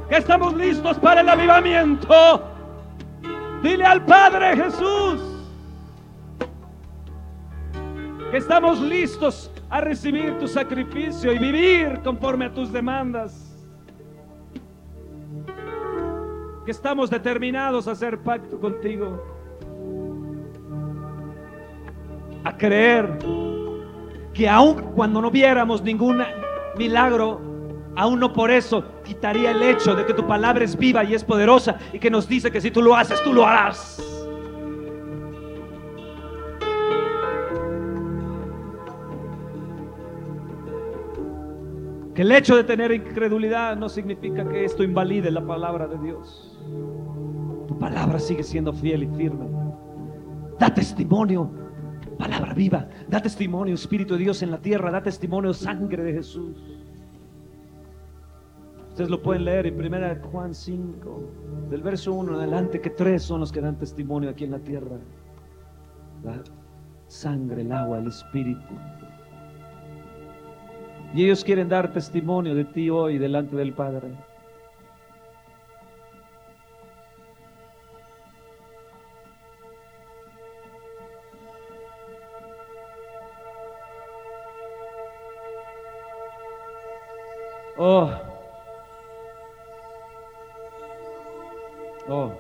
que 0.07 0.15
estamos 0.15 0.53
listos 0.53 0.97
para 0.99 1.19
el 1.19 1.27
avivamiento. 1.27 2.43
Dile 3.61 3.83
al 3.83 4.05
Padre 4.05 4.55
Jesús 4.55 5.21
que 8.31 8.37
estamos 8.37 8.79
listos 8.79 9.51
a 9.69 9.81
recibir 9.81 10.37
tu 10.39 10.47
sacrificio 10.47 11.33
y 11.33 11.37
vivir 11.37 11.99
conforme 12.05 12.45
a 12.45 12.53
tus 12.53 12.71
demandas. 12.71 13.53
Que 16.63 16.71
estamos 16.71 17.09
determinados 17.09 17.89
a 17.89 17.91
hacer 17.91 18.17
pacto 18.19 18.61
contigo. 18.61 19.21
A 22.45 22.55
creer 22.55 23.19
que 24.37 24.47
aun 24.47 24.93
cuando 24.93 25.19
no 25.19 25.31
viéramos 25.31 25.81
ningún 25.81 26.21
milagro, 26.77 27.41
aún 27.95 28.19
no 28.19 28.31
por 28.31 28.51
eso 28.51 28.83
quitaría 29.03 29.49
el 29.49 29.63
hecho 29.63 29.95
de 29.95 30.05
que 30.05 30.13
tu 30.13 30.27
palabra 30.27 30.63
es 30.63 30.77
viva 30.77 31.03
y 31.03 31.15
es 31.15 31.23
poderosa 31.23 31.79
y 31.91 31.97
que 31.97 32.11
nos 32.11 32.29
dice 32.29 32.51
que 32.51 32.61
si 32.61 32.69
tú 32.69 32.83
lo 32.83 32.95
haces, 32.95 33.19
tú 33.23 33.33
lo 33.33 33.47
harás. 33.47 33.99
Que 42.13 42.21
el 42.21 42.31
hecho 42.31 42.55
de 42.55 42.63
tener 42.63 42.91
incredulidad 42.91 43.75
no 43.75 43.89
significa 43.89 44.47
que 44.47 44.65
esto 44.65 44.83
invalide 44.83 45.31
la 45.31 45.43
palabra 45.43 45.87
de 45.87 45.97
Dios. 45.97 46.59
Tu 47.67 47.75
palabra 47.79 48.19
sigue 48.19 48.43
siendo 48.43 48.71
fiel 48.71 49.01
y 49.01 49.07
firme. 49.17 49.47
Da 50.59 50.71
testimonio, 50.71 51.66
palabra 52.17 52.53
viva. 52.53 52.87
Da 53.07 53.21
testimonio, 53.21 53.75
Espíritu 53.75 54.15
de 54.15 54.19
Dios 54.21 54.41
en 54.41 54.51
la 54.51 54.59
tierra. 54.59 54.91
Da 54.91 55.01
testimonio, 55.01 55.53
sangre 55.53 56.03
de 56.03 56.13
Jesús. 56.13 56.57
Ustedes 58.89 59.11
lo 59.11 59.21
pueden 59.21 59.45
leer 59.45 59.67
en 59.67 59.79
1 59.79 59.97
Juan 60.31 60.55
5, 60.55 61.23
del 61.69 61.83
verso 61.83 62.13
1 62.13 62.31
en 62.31 62.39
adelante, 62.39 62.81
que 62.81 62.89
tres 62.89 63.21
son 63.21 63.41
los 63.41 63.51
que 63.51 63.61
dan 63.61 63.77
testimonio 63.77 64.31
aquí 64.31 64.45
en 64.45 64.51
la 64.51 64.59
tierra. 64.59 64.97
La 66.23 66.41
sangre, 67.07 67.61
el 67.61 67.71
agua, 67.71 67.99
el 67.99 68.07
Espíritu. 68.07 68.73
Y 71.13 71.25
ellos 71.25 71.43
quieren 71.43 71.69
dar 71.69 71.93
testimonio 71.93 72.55
de 72.55 72.65
ti 72.65 72.89
hoy 72.89 73.17
delante 73.17 73.55
del 73.55 73.73
Padre. 73.73 74.09
Oh. 87.79 88.11
Oh. 92.09 92.33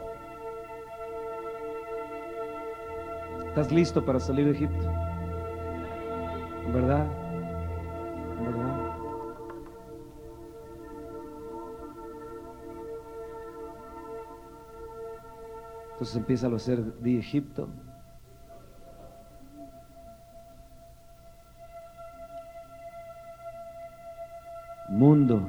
¿Estás 3.49 3.71
listo 3.71 4.03
para 4.03 4.19
salir 4.19 4.45
de 4.45 4.51
Egipto? 4.51 4.87
¿Verdad? 6.73 7.07
¿Verdad? 8.41 8.97
Entonces 15.91 16.15
empieza 16.15 16.47
a 16.47 16.55
hacer 16.55 16.83
de 16.83 17.19
Egipto. 17.19 17.69
Mundo, 24.97 25.47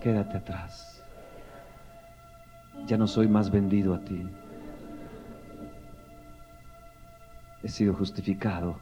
quédate 0.00 0.38
atrás. 0.38 1.04
Ya 2.86 2.96
no 2.96 3.06
soy 3.06 3.28
más 3.28 3.50
vendido 3.50 3.92
a 3.92 3.98
ti. 3.98 4.26
He 7.62 7.68
sido 7.68 7.92
justificado, 7.92 8.80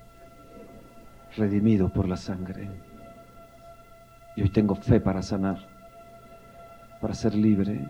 redimido 1.36 1.88
por 1.88 2.06
la 2.06 2.16
sangre. 2.16 2.70
Y 4.36 4.42
hoy 4.42 4.50
tengo 4.50 4.76
fe 4.76 5.00
para 5.00 5.20
sanar, 5.20 5.58
para 7.00 7.14
ser 7.14 7.34
libre. 7.34 7.88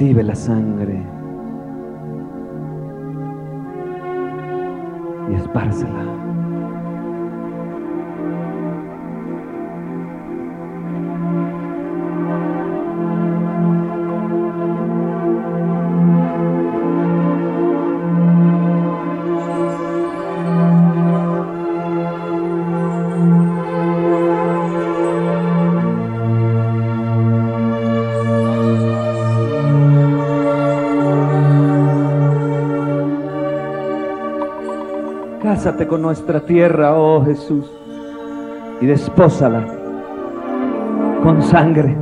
Recibe 0.00 0.22
la 0.22 0.34
sangre 0.34 1.02
y 5.30 5.34
espársela. 5.34 6.29
Con 35.90 36.02
nuestra 36.02 36.38
tierra, 36.38 36.96
oh 36.96 37.24
Jesús, 37.24 37.68
y 38.80 38.86
despósala 38.86 39.66
con 41.20 41.42
sangre. 41.42 41.96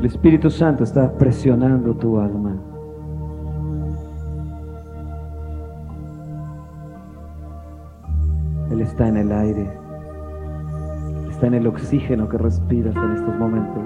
El 0.00 0.06
Espíritu 0.06 0.50
Santo 0.50 0.82
está 0.82 1.12
presionando 1.12 1.94
tu 1.94 2.18
alma. 2.18 2.45
Está 8.96 9.08
en 9.08 9.18
el 9.18 9.30
aire, 9.30 9.70
está 11.28 11.48
en 11.48 11.52
el 11.52 11.66
oxígeno 11.66 12.30
que 12.30 12.38
respiras 12.38 12.96
en 12.96 13.12
estos 13.12 13.36
momentos. 13.36 13.82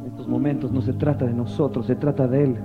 En 0.00 0.06
estos 0.06 0.28
momentos 0.28 0.70
no 0.70 0.80
se 0.80 0.92
trata 0.92 1.24
de 1.24 1.34
nosotros, 1.34 1.86
se 1.86 1.96
trata 1.96 2.28
de 2.28 2.44
Él. 2.44 2.56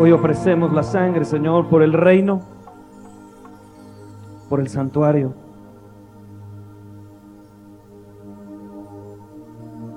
Hoy 0.00 0.12
ofrecemos 0.12 0.72
la 0.72 0.84
sangre, 0.84 1.24
Señor, 1.24 1.66
por 1.68 1.82
el 1.82 1.92
reino, 1.92 2.40
por 4.48 4.60
el 4.60 4.68
santuario 4.68 5.32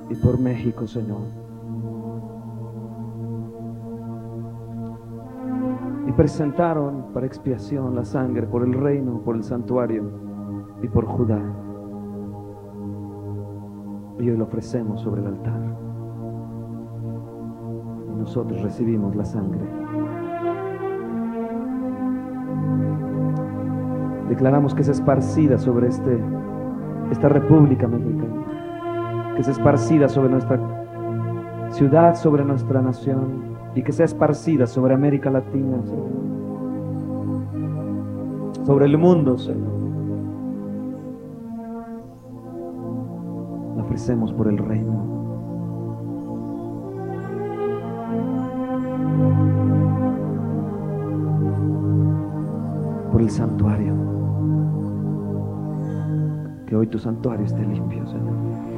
y 0.10 0.16
por 0.16 0.40
México, 0.40 0.88
Señor. 0.88 1.22
Y 6.08 6.12
presentaron 6.14 7.14
para 7.14 7.28
expiación 7.28 7.94
la 7.94 8.04
sangre 8.04 8.48
por 8.48 8.64
el 8.64 8.74
reino, 8.74 9.22
por 9.24 9.36
el 9.36 9.44
santuario 9.44 10.10
y 10.82 10.88
por 10.88 11.06
Judá. 11.06 11.40
Y 14.18 14.32
hoy 14.32 14.36
lo 14.36 14.46
ofrecemos 14.46 15.02
sobre 15.02 15.22
el 15.22 15.28
altar. 15.28 15.78
Y 18.10 18.16
nosotros 18.16 18.64
recibimos 18.64 19.16
la 19.16 19.26
sangre. 19.26 19.81
Declaramos 24.32 24.74
que 24.74 24.82
es 24.82 24.88
esparcida 24.88 25.58
sobre 25.58 25.90
este, 25.90 26.18
esta 27.12 27.28
República 27.28 27.86
Mexicana, 27.86 29.34
que 29.36 29.42
es 29.42 29.48
esparcida 29.50 30.08
sobre 30.08 30.30
nuestra 30.30 30.58
ciudad, 31.72 32.16
sobre 32.16 32.46
nuestra 32.46 32.82
nación 32.82 33.44
y 33.76 33.84
que 33.84 33.92
sea 33.92 34.06
esparcida 34.06 34.68
sobre 34.68 34.94
América 34.94 35.30
Latina, 35.30 35.80
sobre 38.66 38.86
el 38.86 38.98
mundo, 38.98 39.38
Señor. 39.38 39.70
La 43.76 43.84
ofrecemos 43.84 44.32
por 44.32 44.48
el 44.48 44.58
reino. 44.60 45.12
Por 53.12 53.22
el 53.22 53.30
santuario. 53.30 54.01
Que 56.72 56.78
hoy 56.78 56.88
tu 56.88 56.98
santuario 56.98 57.46
esté 57.46 57.60
limpio, 57.66 58.08
Señor. 58.08 58.71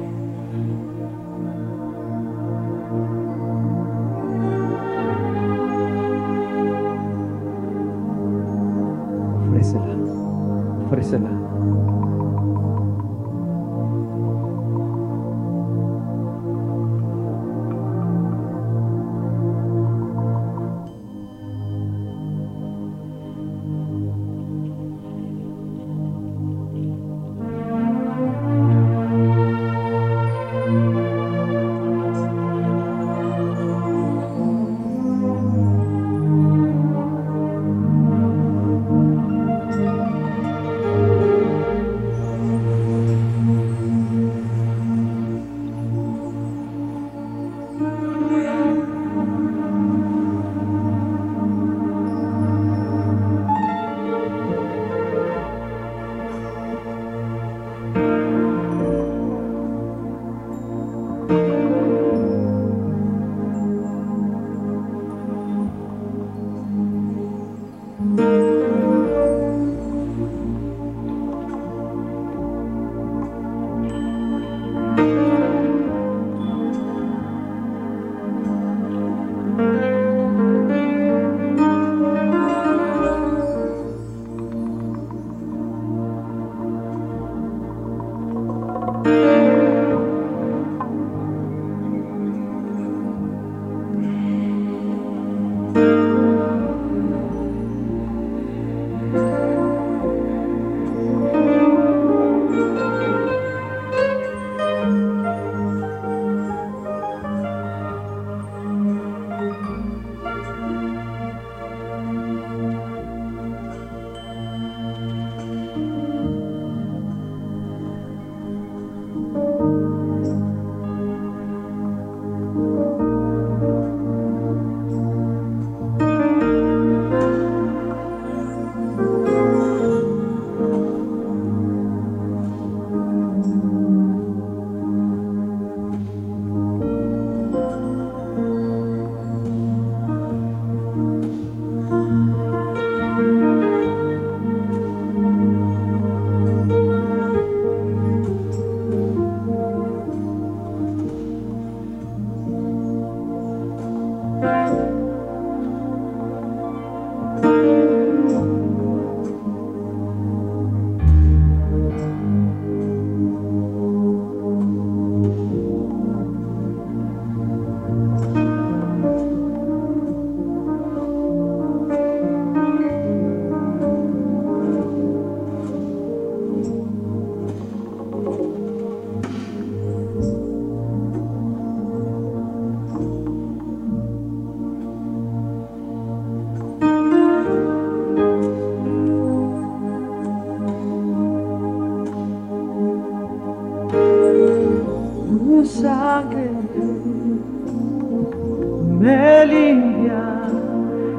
Me 199.04 199.44
limpia, 199.46 200.22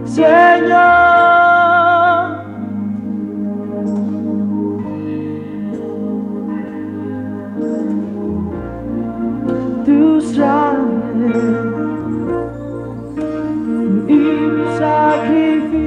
Señor. 0.06 1.06
Tu 9.86 10.22
sangre 10.34 11.42
y 14.08 14.18
mi 14.56 14.66
sacrificio. 14.80 15.86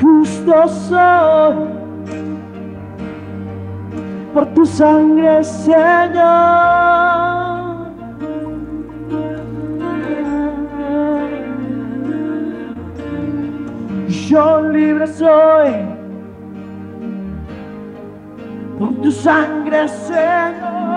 justo 0.00 0.68
soy 0.68 1.55
tu 4.56 4.64
sangre, 4.64 5.44
Señor. 5.44 6.16
Yo 14.08 14.62
libre 14.72 15.06
soy 15.06 15.72
por 18.78 18.94
tu 19.02 19.10
sangre, 19.12 19.86
Señor. 19.88 20.96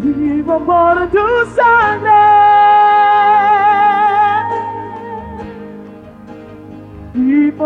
Vivo 0.00 0.58
por 0.66 1.08
tu 1.10 1.26
sangre. 1.54 2.17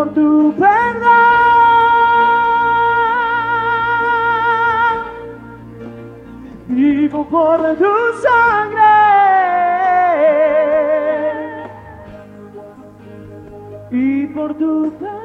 Por 0.02 0.14
tu 0.14 0.52
perdón. 0.58 1.12
Vivo 6.68 7.24
por 7.28 7.60
tu 7.76 7.94
sangre. 8.22 8.80
Y 13.90 14.26
por 14.26 14.54
tu 14.54 14.92
perdón. 14.98 15.21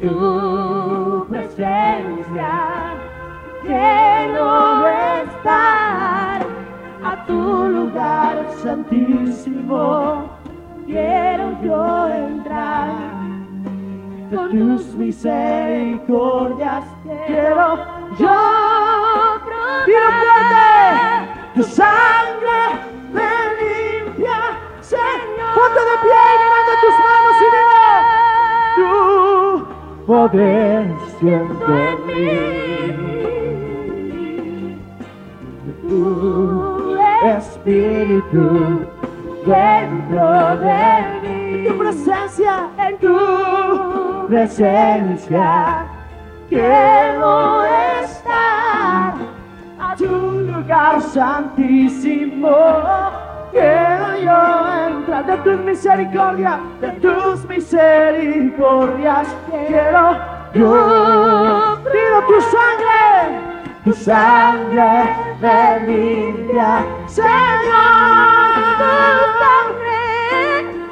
Tu 0.00 1.26
presencia 1.28 2.94
quiero 3.62 4.86
estar 5.22 6.46
a 7.04 7.24
tu 7.26 7.68
lugar 7.68 8.46
santísimo. 8.62 10.30
Quiero 10.86 11.60
yo 11.62 12.08
entrar 12.08 12.88
con 14.34 14.50
tus 14.50 14.94
misericordias. 14.94 16.84
Quiero 17.26 17.76
yo 18.18 18.38
probar 19.44 21.28
tu 21.54 21.62
sangre 21.62 22.29
poder 30.10 30.90
siento 31.20 31.66
en 31.72 32.06
mí. 32.08 32.26
Tu 35.82 36.96
espíritu 37.36 38.44
dentro 39.46 40.26
de 40.56 40.82
mí. 41.22 41.68
Tu 41.68 41.78
presencia 41.78 42.54
en 42.76 42.98
tu 42.98 43.16
presencia. 44.26 45.86
Quiero 46.48 47.62
estar 48.02 49.14
a 49.78 49.94
tu 49.96 50.06
lugar 50.06 51.00
santísimo. 51.02 52.56
Quiero 53.52 54.16
yo 54.18 54.88
entrar 54.88 55.26
de 55.26 55.36
tus 55.38 55.60
misericordias, 55.60 56.60
de 56.80 56.88
tus 56.92 57.44
misericordias. 57.46 59.28
Quiero 59.50 60.30
yo 60.52 61.78
pido 61.84 62.22
tu 62.26 62.40
sangre, 62.40 63.40
tu 63.84 63.92
sangre 63.92 65.14
me 65.40 65.80
limpia, 65.86 66.84
Señor. 67.06 67.30
Tu 68.56 68.62
sangre, 69.40 69.98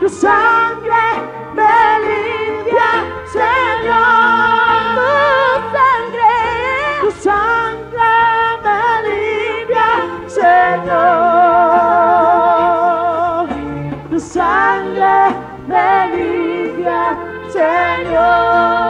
tu 0.00 0.08
sangre 0.08 1.07
Señor. 18.08 18.87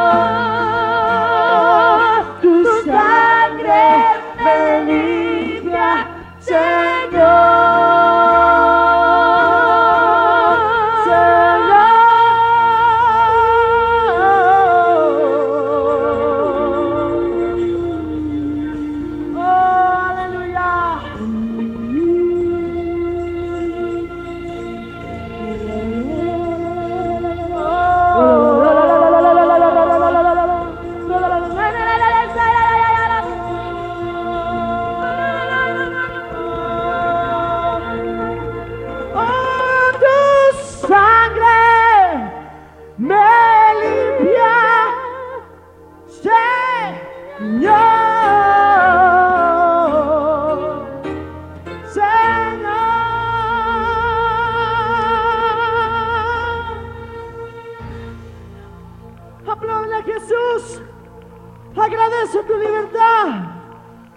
Abierta. 62.54 63.54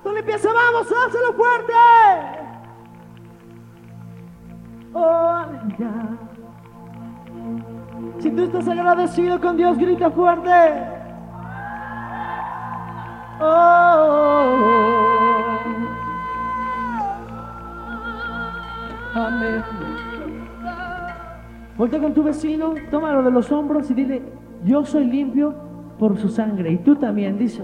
Tú 0.03 0.11
limpieza, 0.11 0.49
vamos, 0.53 0.87
hácelo 0.91 1.33
fuerte. 1.33 1.73
Oh, 4.93 5.29
aleluya. 5.29 5.91
Si 8.19 8.29
tú 8.31 8.43
estás 8.43 8.67
agradecido 8.67 9.39
con 9.39 9.57
Dios, 9.57 9.77
grita 9.77 10.09
fuerte. 10.11 10.51
Oh, 13.39 14.57
amén. 19.15 19.63
Voltea 21.77 21.99
con 21.99 22.13
tu 22.13 22.23
vecino, 22.23 22.75
tómalo 22.91 23.23
de 23.23 23.31
los 23.31 23.51
hombros 23.51 23.89
y 23.89 23.93
dile, 23.95 24.21
yo 24.63 24.85
soy 24.85 25.05
limpio 25.05 25.70
por 26.01 26.17
su 26.17 26.29
sangre. 26.29 26.71
Y 26.71 26.77
tú 26.79 26.95
también, 26.95 27.37
dice. 27.37 27.61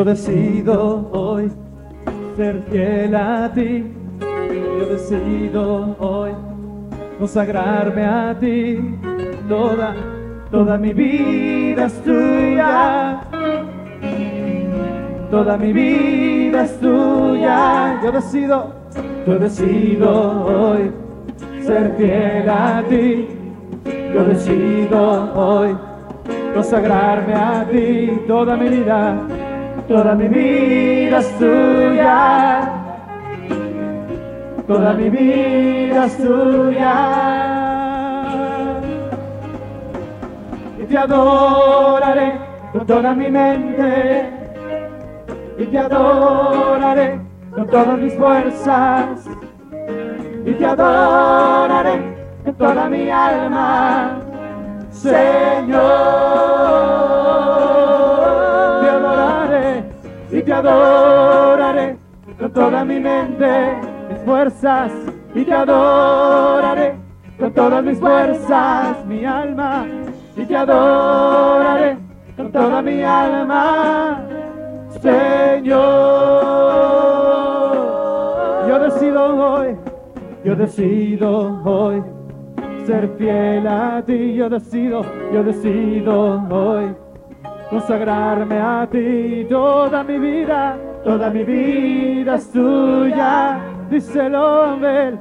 Yo 0.00 0.04
decido 0.04 1.10
hoy 1.12 1.52
ser 2.34 2.62
fiel 2.70 3.14
a 3.14 3.52
ti. 3.52 3.84
Yo 4.78 4.86
decido 4.86 5.94
hoy 5.98 6.30
consagrarme 7.18 8.06
a 8.06 8.34
ti. 8.40 8.96
Toda, 9.46 9.94
toda 10.50 10.78
mi 10.78 10.94
vida 10.94 11.84
es 11.84 12.02
tuya. 12.02 13.20
Toda 15.30 15.58
mi 15.58 15.70
vida 15.70 16.64
es 16.64 16.80
tuya. 16.80 18.00
Yo 18.02 18.10
decido, 18.10 18.72
yo 19.26 19.38
decido 19.38 20.44
hoy 20.46 20.90
ser 21.60 21.94
fiel 21.98 22.48
a 22.48 22.82
ti. 22.88 23.28
Yo 24.14 24.24
decido 24.24 25.34
hoy 25.34 25.76
consagrarme 26.54 27.34
a 27.34 27.66
ti. 27.70 28.18
Toda 28.26 28.56
mi 28.56 28.70
vida 28.70 29.26
Toda 29.90 30.14
mi 30.14 30.28
vida 30.28 31.18
es 31.18 31.36
tuya. 31.36 32.60
Toda 34.68 34.92
mi 34.92 35.10
vida 35.10 36.04
es 36.04 36.16
tuya. 36.16 36.94
Y 40.78 40.84
te 40.84 40.96
adoraré 40.96 42.38
con 42.70 42.86
toda 42.86 43.14
mi 43.14 43.30
mente. 43.32 44.30
Y 45.58 45.66
te 45.66 45.78
adoraré 45.78 47.20
con 47.52 47.66
todas 47.66 47.98
mis 47.98 48.14
fuerzas. 48.14 49.28
Y 50.46 50.52
te 50.52 50.66
adoraré 50.66 52.14
con 52.44 52.54
toda 52.54 52.88
mi 52.88 53.10
alma. 53.10 54.20
Señor. 54.90 56.50
Y 60.32 60.42
te 60.42 60.52
adoraré 60.52 61.96
con 62.38 62.52
toda 62.52 62.84
mi 62.84 63.00
mente, 63.00 63.76
mis 64.08 64.18
fuerzas 64.24 64.92
y 65.34 65.44
te 65.44 65.52
adoraré 65.52 66.94
con 67.38 67.52
todas 67.52 67.82
mis 67.82 67.98
fuerzas, 67.98 69.04
mi 69.06 69.24
alma 69.24 69.86
y 70.36 70.44
te 70.44 70.56
adoraré 70.56 71.96
con 72.36 72.52
toda 72.52 72.80
mi 72.82 73.02
alma, 73.02 74.22
Señor. 75.00 75.80
Yo 78.68 78.78
decido 78.78 79.54
hoy, 79.54 79.76
yo 80.44 80.54
decido 80.54 81.60
hoy 81.64 82.02
ser 82.86 83.08
fiel 83.18 83.66
a 83.66 84.02
ti, 84.06 84.34
yo 84.34 84.48
decido, 84.48 85.04
yo 85.32 85.42
decido 85.42 86.42
hoy 86.50 86.94
consagrarme 87.70 88.58
a 88.58 88.86
ti 88.90 89.46
toda 89.48 90.02
mi 90.02 90.18
vida, 90.18 90.76
toda 91.04 91.30
mi 91.30 91.44
vida 91.44 92.34
es 92.34 92.50
tuya, 92.50 93.60
dice 93.88 94.26
el 94.26 94.34
hombre, 94.34 95.18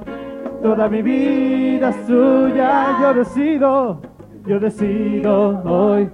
toda 0.62 0.90
mi 0.90 1.04
vida 1.04 1.90
es 1.90 2.08
tuya, 2.08 2.98
yo 3.02 3.14
decido, 3.14 4.02
yo 4.48 4.60
decido 4.60 5.62
hoy 5.64 6.10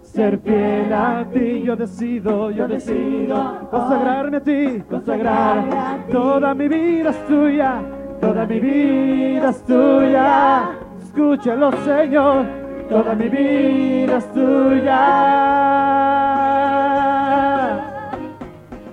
ser 0.00 0.38
fiel 0.38 0.92
a 0.92 1.26
ti, 1.32 1.62
yo 1.62 1.74
decido, 1.74 2.52
yo 2.52 2.68
decido 2.68 3.68
consagrarme 3.68 4.36
a 4.36 4.40
ti, 4.40 4.80
ti, 4.80 6.12
toda 6.12 6.54
mi 6.54 6.68
vida 6.68 7.10
es 7.10 7.26
tuya, 7.26 7.82
toda 8.20 8.46
mi 8.46 8.60
vida 8.60 9.50
es 9.50 9.62
tuya, 9.64 10.70
escúchalo 11.02 11.72
Señor 11.84 12.63
toda 12.88 13.14
mi 13.14 13.28
vida 13.28 14.16
es 14.18 14.32
tuya. 14.32 15.00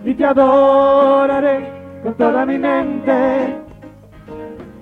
Y 0.04 0.14
te 0.14 0.26
adoraré 0.26 1.70
con 2.04 2.14
toda 2.16 2.46
mi 2.46 2.58
mente. 2.58 3.56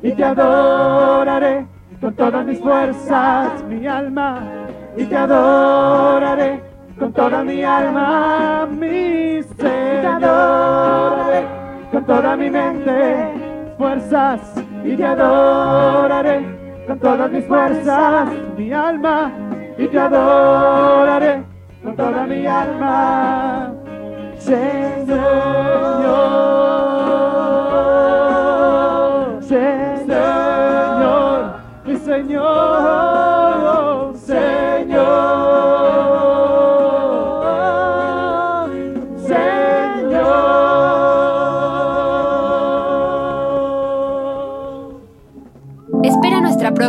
Y 0.02 0.12
te 0.12 0.24
adoraré 0.24 1.66
con 2.00 2.14
todas 2.16 2.46
mis 2.46 2.60
fuerzas, 2.60 3.64
mi 3.68 3.86
alma. 3.86 4.42
Y 4.96 5.06
te 5.06 5.18
adoraré 5.18 6.62
con 6.98 7.12
toda 7.14 7.44
mi 7.44 7.64
alma, 7.64 8.68
mi 8.70 9.44
ser. 9.44 10.00
Y 10.00 10.02
te 10.02 10.08
adoraré 10.08 11.46
con 11.92 12.06
toda 12.06 12.36
mi 12.38 12.50
mente, 12.50 13.74
fuerzas. 13.78 14.40
Y 14.84 14.96
te 14.96 15.06
adoraré 15.06 16.59
con 16.90 17.00
todas 17.00 17.32
mis 17.32 17.46
fuerzas, 17.46 18.30
mi 18.58 18.74
alma, 18.74 19.32
y 19.78 19.88
te 19.88 20.00
adoraré 20.00 21.44
con 21.84 21.96
toda 21.96 22.26
mi 22.26 22.48
alma, 22.48 23.72
Señor, 24.40 25.20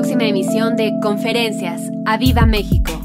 próxima 0.00 0.24
emisión 0.24 0.76
de 0.76 0.98
Conferencias. 1.02 1.90
¡A 2.06 2.16
Viva 2.16 2.46
México! 2.46 2.99